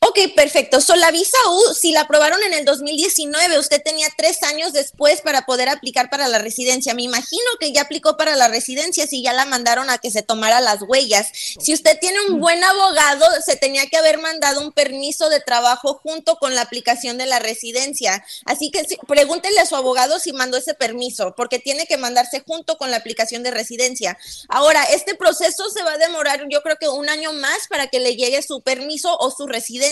Ok, 0.04 0.18
perfecto. 0.34 0.80
So, 0.80 0.96
la 0.96 1.12
visa 1.12 1.36
U, 1.48 1.74
si 1.74 1.92
la 1.92 2.00
aprobaron 2.00 2.42
en 2.42 2.54
el 2.54 2.64
2019, 2.64 3.56
usted 3.60 3.80
tenía 3.84 4.08
tres 4.16 4.42
años 4.42 4.72
después 4.72 5.20
para 5.20 5.42
poder 5.42 5.68
aplicar 5.68 6.10
para 6.10 6.26
la 6.26 6.40
residencia. 6.40 6.92
Me 6.92 7.04
imagino 7.04 7.46
que 7.60 7.70
ya 7.70 7.82
aplicó 7.82 8.16
para 8.16 8.34
la 8.34 8.48
residencia 8.48 9.06
si 9.06 9.22
ya 9.22 9.32
la 9.32 9.44
mandaron 9.44 9.90
a 9.90 9.98
que 9.98 10.10
se 10.10 10.22
tomara 10.22 10.60
las 10.60 10.82
huellas. 10.82 11.28
Si 11.32 11.72
usted 11.72 12.00
tiene 12.00 12.18
un 12.28 12.40
buen 12.40 12.64
abogado, 12.64 13.26
se 13.46 13.54
tenía 13.54 13.86
que 13.86 13.96
haber 13.96 14.18
mandado 14.18 14.60
un 14.60 14.72
permiso 14.72 15.28
de 15.28 15.38
trabajo 15.38 16.00
junto 16.02 16.34
con 16.34 16.56
la 16.56 16.62
aplicación 16.62 17.16
de 17.16 17.26
la 17.26 17.38
residencia. 17.38 18.24
Así 18.44 18.72
que 18.72 18.84
pregúntele 19.06 19.60
a 19.60 19.66
su 19.66 19.76
abogado 19.76 20.18
si 20.18 20.32
mandó 20.32 20.56
ese 20.56 20.74
permiso, 20.74 21.34
porque 21.36 21.60
tiene 21.60 21.86
que 21.86 21.96
mandarse 21.96 22.42
junto 22.44 22.76
con 22.76 22.90
la 22.90 22.96
aplicación 22.96 23.44
de 23.44 23.52
residencia. 23.52 24.18
Ahora, 24.48 24.82
este 24.82 25.14
proceso 25.14 25.70
se 25.70 25.84
va 25.84 25.92
a 25.92 25.98
demorar, 25.98 26.44
yo 26.50 26.60
creo 26.62 26.76
que 26.76 26.88
un 26.88 27.08
año 27.08 27.32
más 27.32 27.68
para 27.68 27.86
que 27.86 28.00
le 28.00 28.16
llegue 28.16 28.42
su 28.42 28.62
permiso 28.62 29.16
o 29.16 29.30
su 29.30 29.46
residencia. 29.46 29.91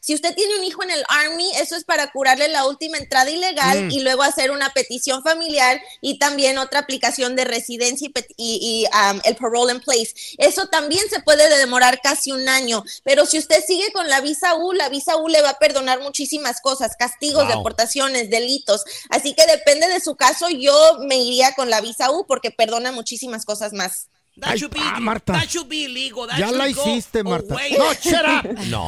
Si 0.00 0.14
usted 0.14 0.34
tiene 0.34 0.56
un 0.58 0.64
hijo 0.64 0.82
en 0.82 0.90
el 0.90 1.04
Army, 1.08 1.50
eso 1.56 1.76
es 1.76 1.84
para 1.84 2.10
curarle 2.12 2.48
la 2.48 2.66
última 2.66 2.98
entrada 2.98 3.30
ilegal 3.30 3.86
Mm. 3.86 3.90
y 3.90 4.00
luego 4.00 4.22
hacer 4.22 4.50
una 4.50 4.70
petición 4.70 5.22
familiar 5.22 5.80
y 6.00 6.18
también 6.18 6.58
otra 6.58 6.80
aplicación 6.80 7.36
de 7.36 7.44
residencia 7.44 8.08
y, 8.08 8.12
y- 8.36 8.82
y, 8.82 8.84
um, 8.86 9.20
el 9.24 9.36
parole 9.36 9.72
in 9.72 9.80
place. 9.80 10.12
Eso 10.38 10.66
también 10.68 11.08
se 11.08 11.20
puede 11.20 11.48
demorar 11.58 12.00
casi 12.02 12.32
un 12.32 12.48
año, 12.48 12.84
pero 13.04 13.26
si 13.26 13.38
usted 13.38 13.64
sigue 13.66 13.92
con 13.92 14.08
la 14.08 14.20
visa 14.20 14.54
U, 14.56 14.72
la 14.72 14.88
visa 14.88 15.16
U 15.16 15.28
le 15.28 15.42
va 15.42 15.50
a 15.50 15.58
perdonar 15.58 16.00
muchísimas 16.00 16.60
cosas, 16.60 16.96
castigos, 16.98 17.46
Wow. 17.46 17.56
deportaciones, 17.58 18.28
delitos. 18.30 18.84
Así 19.08 19.34
que 19.34 19.46
depende 19.46 19.88
de 19.88 20.00
su 20.00 20.16
caso, 20.16 20.48
yo 20.50 20.98
me 21.00 21.16
iría 21.16 21.54
con 21.54 21.70
la 21.70 21.80
visa 21.80 22.10
U 22.10 22.26
porque 22.26 22.50
perdona 22.50 22.92
muchísimas 22.92 23.44
cosas 23.44 23.72
más. 23.72 24.08
That 24.40 24.56
should 24.56 24.72
be, 24.72 24.80
ah, 24.82 24.98
Marta. 25.00 25.32
that 25.34 25.48
should 25.48 25.68
be 25.68 25.84
illegal. 25.84 26.26
That 26.26 26.38
Ya 26.38 26.46
should 26.48 26.58
la 26.58 26.68
hiciste, 26.68 27.22
Marta. 27.22 27.54
away. 27.54 27.72
No, 27.76 27.84
up. 27.90 28.58
No. 28.70 28.86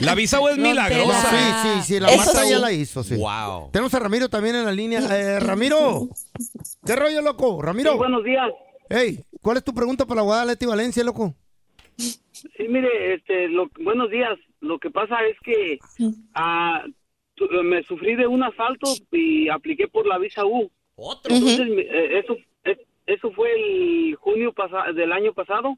La 0.00 0.14
visa 0.14 0.40
U 0.40 0.48
es 0.48 0.56
milagrosa. 0.58 1.30
Sí, 1.30 1.36
sí, 1.86 1.94
sí, 1.94 2.00
la 2.00 2.08
Marta 2.16 2.42
sí. 2.44 2.50
ya 2.50 2.58
la 2.58 2.72
hizo, 2.72 3.02
sí. 3.02 3.16
Wow. 3.16 3.70
Tenemos 3.72 3.92
a 3.94 3.98
Ramiro 3.98 4.28
también 4.28 4.56
en 4.56 4.64
la 4.64 4.72
línea. 4.72 5.00
Eh, 5.00 5.40
Ramiro, 5.40 6.08
¿qué 6.86 6.96
rollo, 6.96 7.20
loco? 7.22 7.60
Ramiro. 7.62 7.92
Sí, 7.92 7.98
buenos 7.98 8.24
días. 8.24 8.50
Hey, 8.88 9.20
¿cuál 9.42 9.56
es 9.58 9.64
tu 9.64 9.72
pregunta 9.74 10.04
para 10.06 10.22
la 10.22 10.44
Leti 10.44 10.66
Valencia, 10.66 11.02
loco? 11.04 11.34
Sí, 11.96 12.68
mire, 12.68 13.14
este, 13.14 13.48
lo- 13.48 13.70
buenos 13.80 14.10
días. 14.10 14.38
Lo 14.60 14.78
que 14.78 14.90
pasa 14.90 15.16
es 15.30 15.36
que 15.44 15.78
ah, 16.34 16.82
tu- 17.34 17.48
me 17.62 17.82
sufrí 17.84 18.14
de 18.16 18.26
un 18.26 18.42
asalto 18.42 18.92
y 19.12 19.48
apliqué 19.48 19.88
por 19.88 20.06
la 20.06 20.18
visa 20.18 20.44
U. 20.44 20.70
Otro. 20.96 21.34
Entonces, 21.34 21.66
eh, 21.76 22.20
eso, 22.22 22.36
eso 23.06 23.30
fue 23.32 23.52
el 23.52 24.16
junio 24.16 24.54
del 24.94 25.12
año 25.12 25.32
pasado. 25.32 25.76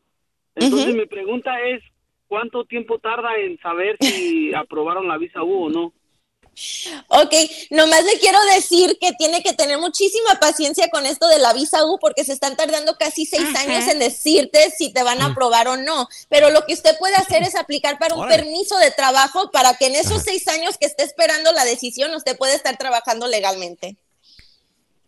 Entonces, 0.55 0.95
mi 0.95 1.07
pregunta 1.07 1.61
es, 1.61 1.83
¿cuánto 2.29 2.65
tiempo 2.65 2.99
tarda 2.99 3.37
en 3.37 3.59
saber 3.59 3.97
si 4.01 4.55
aprobaron 4.55 5.09
la 5.09 5.19
visa 5.19 5.43
U 5.43 5.67
o 5.67 5.69
no? 5.69 5.93
Ok, 7.09 7.35
nomás 7.71 8.03
le 8.05 8.19
quiero 8.19 8.39
decir 8.55 8.97
que 8.99 9.13
tiene 9.13 9.43
que 9.43 9.53
tener 9.53 9.79
muchísima 9.79 10.37
paciencia 10.41 10.89
con 10.91 11.05
esto 11.05 11.29
de 11.29 11.39
la 11.39 11.53
visa 11.53 11.85
U 11.85 11.99
porque 12.01 12.25
se 12.25 12.33
están 12.33 12.57
tardando 12.57 12.97
casi 12.97 13.27
seis 13.27 13.55
años 13.57 13.87
en 13.89 13.99
decirte 13.99 14.71
si 14.71 14.91
te 14.91 15.03
van 15.03 15.21
a 15.21 15.27
aprobar 15.27 15.69
o 15.69 15.77
no. 15.77 16.09
Pero 16.31 16.49
lo 16.51 16.65
que 16.65 16.73
usted 16.73 16.97
puede 16.99 17.15
hacer 17.17 17.43
es 17.43 17.57
aplicar 17.57 17.99
para 17.99 18.15
un 18.15 18.27
permiso 18.27 18.79
de 18.79 18.91
trabajo 18.91 19.51
para 19.51 19.75
que 19.75 19.89
en 19.89 19.97
esos 19.97 20.23
seis 20.23 20.49
años 20.49 20.79
que 20.79 20.87
esté 20.87 21.03
esperando 21.03 21.53
la 21.53 21.67
decisión 21.67 22.15
usted 22.15 22.39
puede 22.39 22.55
estar 22.55 22.79
trabajando 22.79 23.29
legalmente. 23.29 23.97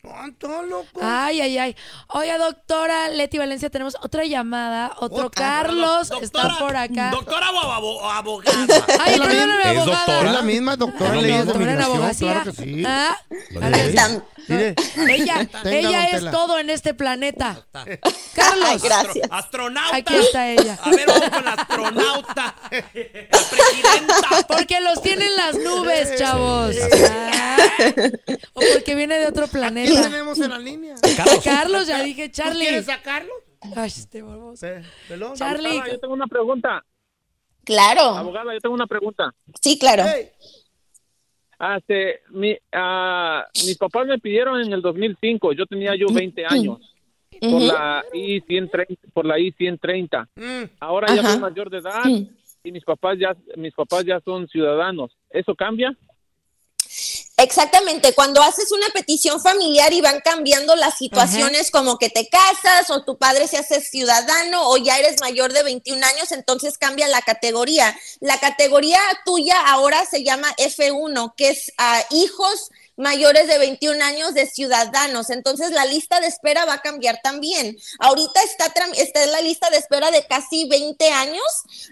¿Cuánto, 0.02 0.62
loco? 0.62 1.00
Ay, 1.02 1.40
ay, 1.40 1.58
ay. 1.58 1.76
Oye, 2.08 2.36
doctora 2.38 3.08
Leti 3.08 3.36
Valencia, 3.36 3.68
tenemos 3.68 3.96
otra 4.00 4.24
llamada. 4.24 4.92
Otro 5.00 5.26
Otra. 5.26 5.44
Carlos 5.44 6.08
Doctora, 6.08 6.24
está 6.48 6.58
por 6.58 6.76
acá. 6.76 7.10
Doctora 7.10 7.50
o 7.50 7.72
abo- 7.72 8.10
abogada. 8.10 8.56
Ay, 9.00 9.14
Es 9.14 9.20
perdóname, 9.20 9.64
misma- 9.64 9.82
abogada. 9.82 10.18
Es 10.26 10.32
la 10.32 10.42
misma 10.42 10.76
doctora 10.76 11.10
Es 11.10 11.10
en 11.10 11.16
lo 11.16 11.22
leyes 11.22 11.46
de 11.46 11.54
mismo. 11.54 11.58
Doctora 11.58 11.70
en 11.70 11.76
migración, 11.78 11.96
abogacía. 11.98 12.32
claro 12.32 12.52
que 12.52 12.62
sí. 12.62 12.84
Ah, 12.86 13.16
Lo 13.50 13.60
a 13.64 13.68
ver, 13.68 13.92
de- 13.92 14.22
Mire, 14.48 14.74
ella, 15.14 15.46
Tenga, 15.62 15.70
ella 15.78 16.04
es 16.06 16.12
Tela. 16.12 16.30
todo 16.30 16.58
en 16.58 16.70
este 16.70 16.94
planeta. 16.94 17.66
Carlos. 18.34 18.82
Gracias. 18.82 19.28
Astronauta. 19.30 19.94
Aquí 19.96 20.14
está 20.16 20.48
ella. 20.48 20.78
A 20.82 20.88
ver, 20.90 21.06
vamos 21.06 21.28
con 21.28 21.44
la 21.44 21.52
astronauta. 21.52 22.54
La 22.72 22.82
presidenta. 23.50 24.46
Porque 24.48 24.80
los 24.80 25.02
tiene 25.02 25.26
en 25.26 25.36
las 25.36 25.54
nubes, 25.54 26.16
chavos. 26.16 26.74
Ah. 27.10 27.56
O 28.54 28.60
porque 28.72 28.94
viene 28.94 29.18
de 29.18 29.26
otro 29.26 29.48
¿Qué 29.96 30.02
tenemos 30.02 30.38
en 30.40 30.50
la 30.50 30.58
línea? 30.58 30.94
Carlos, 31.44 31.86
ya 31.86 32.02
dije, 32.02 32.30
Charlie. 32.30 32.66
quieres 32.66 32.86
sacarlo? 32.86 33.32
Ay, 33.76 33.88
este. 33.88 34.22
Pelón. 35.08 35.34
Charlie. 35.34 35.68
Abogada, 35.68 35.92
yo 35.92 36.00
tengo 36.00 36.14
una 36.14 36.26
pregunta. 36.26 36.84
Claro. 37.64 38.00
Abogada, 38.02 38.54
yo 38.54 38.60
tengo 38.60 38.74
una 38.74 38.86
pregunta. 38.86 39.34
Sí, 39.60 39.78
claro. 39.78 40.04
Ah, 41.58 41.76
este, 41.78 42.20
mi, 42.30 42.56
ah, 42.72 43.44
mis 43.66 43.76
papás 43.76 44.06
me 44.06 44.18
pidieron 44.18 44.60
en 44.60 44.72
el 44.72 44.80
2005, 44.80 45.52
yo 45.54 45.66
tenía 45.66 45.96
yo 45.96 46.06
20 46.12 46.46
años, 46.46 46.78
por 47.40 47.50
Ujú. 47.54 47.66
la 47.66 48.04
I-130, 48.14 48.96
por 49.12 49.26
la 49.26 49.40
I-130. 49.40 50.28
Ahora 50.78 51.12
ya 51.12 51.20
Ajá. 51.20 51.32
soy 51.32 51.40
mayor 51.40 51.68
de 51.68 51.78
edad 51.78 52.04
y 52.62 52.72
mis 52.72 52.84
papás 52.84 53.18
ya, 53.18 53.36
mis 53.56 53.74
papás 53.74 54.04
ya 54.04 54.20
son 54.20 54.46
ciudadanos. 54.46 55.10
¿Eso 55.30 55.54
cambia? 55.56 55.96
Exactamente, 57.40 58.14
cuando 58.14 58.42
haces 58.42 58.72
una 58.72 58.88
petición 58.88 59.40
familiar 59.40 59.92
y 59.92 60.00
van 60.00 60.20
cambiando 60.22 60.74
las 60.74 60.98
situaciones 60.98 61.70
como 61.70 61.96
que 61.96 62.10
te 62.10 62.28
casas 62.28 62.90
o 62.90 63.04
tu 63.04 63.16
padre 63.16 63.46
se 63.46 63.56
hace 63.56 63.80
ciudadano 63.80 64.68
o 64.68 64.76
ya 64.76 64.98
eres 64.98 65.20
mayor 65.20 65.52
de 65.52 65.62
21 65.62 66.04
años, 66.04 66.32
entonces 66.32 66.78
cambia 66.78 67.06
la 67.06 67.22
categoría. 67.22 67.96
La 68.18 68.40
categoría 68.40 68.98
tuya 69.24 69.56
ahora 69.68 70.04
se 70.04 70.24
llama 70.24 70.52
F1, 70.56 71.34
que 71.36 71.50
es 71.50 71.72
a 71.78 72.02
hijos 72.10 72.70
mayores 72.98 73.46
de 73.46 73.58
21 73.58 74.04
años 74.04 74.34
de 74.34 74.46
ciudadanos. 74.46 75.30
Entonces 75.30 75.70
la 75.70 75.86
lista 75.86 76.20
de 76.20 76.26
espera 76.26 76.66
va 76.66 76.74
a 76.74 76.82
cambiar 76.82 77.20
también. 77.22 77.76
Ahorita 78.00 78.42
está, 78.42 78.66
está 78.96 79.24
en 79.24 79.32
la 79.32 79.40
lista 79.40 79.70
de 79.70 79.78
espera 79.78 80.10
de 80.10 80.26
casi 80.26 80.68
20 80.68 81.08
años 81.10 81.42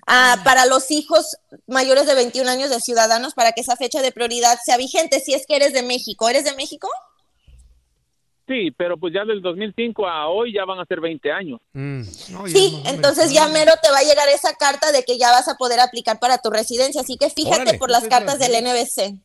ah, 0.06 0.36
para 0.44 0.66
los 0.66 0.90
hijos 0.90 1.36
mayores 1.66 2.06
de 2.06 2.14
21 2.14 2.50
años 2.50 2.70
de 2.70 2.80
ciudadanos 2.80 3.34
para 3.34 3.52
que 3.52 3.62
esa 3.62 3.76
fecha 3.76 4.02
de 4.02 4.12
prioridad 4.12 4.58
sea 4.64 4.76
vigente 4.76 5.20
si 5.20 5.32
es 5.32 5.46
que 5.46 5.56
eres 5.56 5.72
de 5.72 5.82
México. 5.82 6.28
¿Eres 6.28 6.44
de 6.44 6.54
México? 6.54 6.88
Sí, 8.48 8.70
pero 8.76 8.96
pues 8.96 9.12
ya 9.12 9.24
del 9.24 9.42
2005 9.42 10.06
a 10.06 10.28
hoy 10.28 10.52
ya 10.52 10.64
van 10.64 10.78
a 10.78 10.84
ser 10.86 11.00
20 11.00 11.32
años. 11.32 11.60
Sí, 12.46 12.80
entonces 12.86 13.32
ya 13.32 13.48
mero 13.48 13.72
te 13.82 13.90
va 13.90 13.98
a 13.98 14.04
llegar 14.04 14.28
esa 14.28 14.54
carta 14.54 14.92
de 14.92 15.02
que 15.02 15.18
ya 15.18 15.32
vas 15.32 15.48
a 15.48 15.56
poder 15.56 15.80
aplicar 15.80 16.20
para 16.20 16.38
tu 16.38 16.50
residencia. 16.50 17.00
Así 17.00 17.16
que 17.16 17.28
fíjate 17.28 17.62
Órale. 17.62 17.78
por 17.78 17.90
las 17.90 18.06
cartas 18.06 18.38
del 18.38 18.52
NBC. 18.64 19.18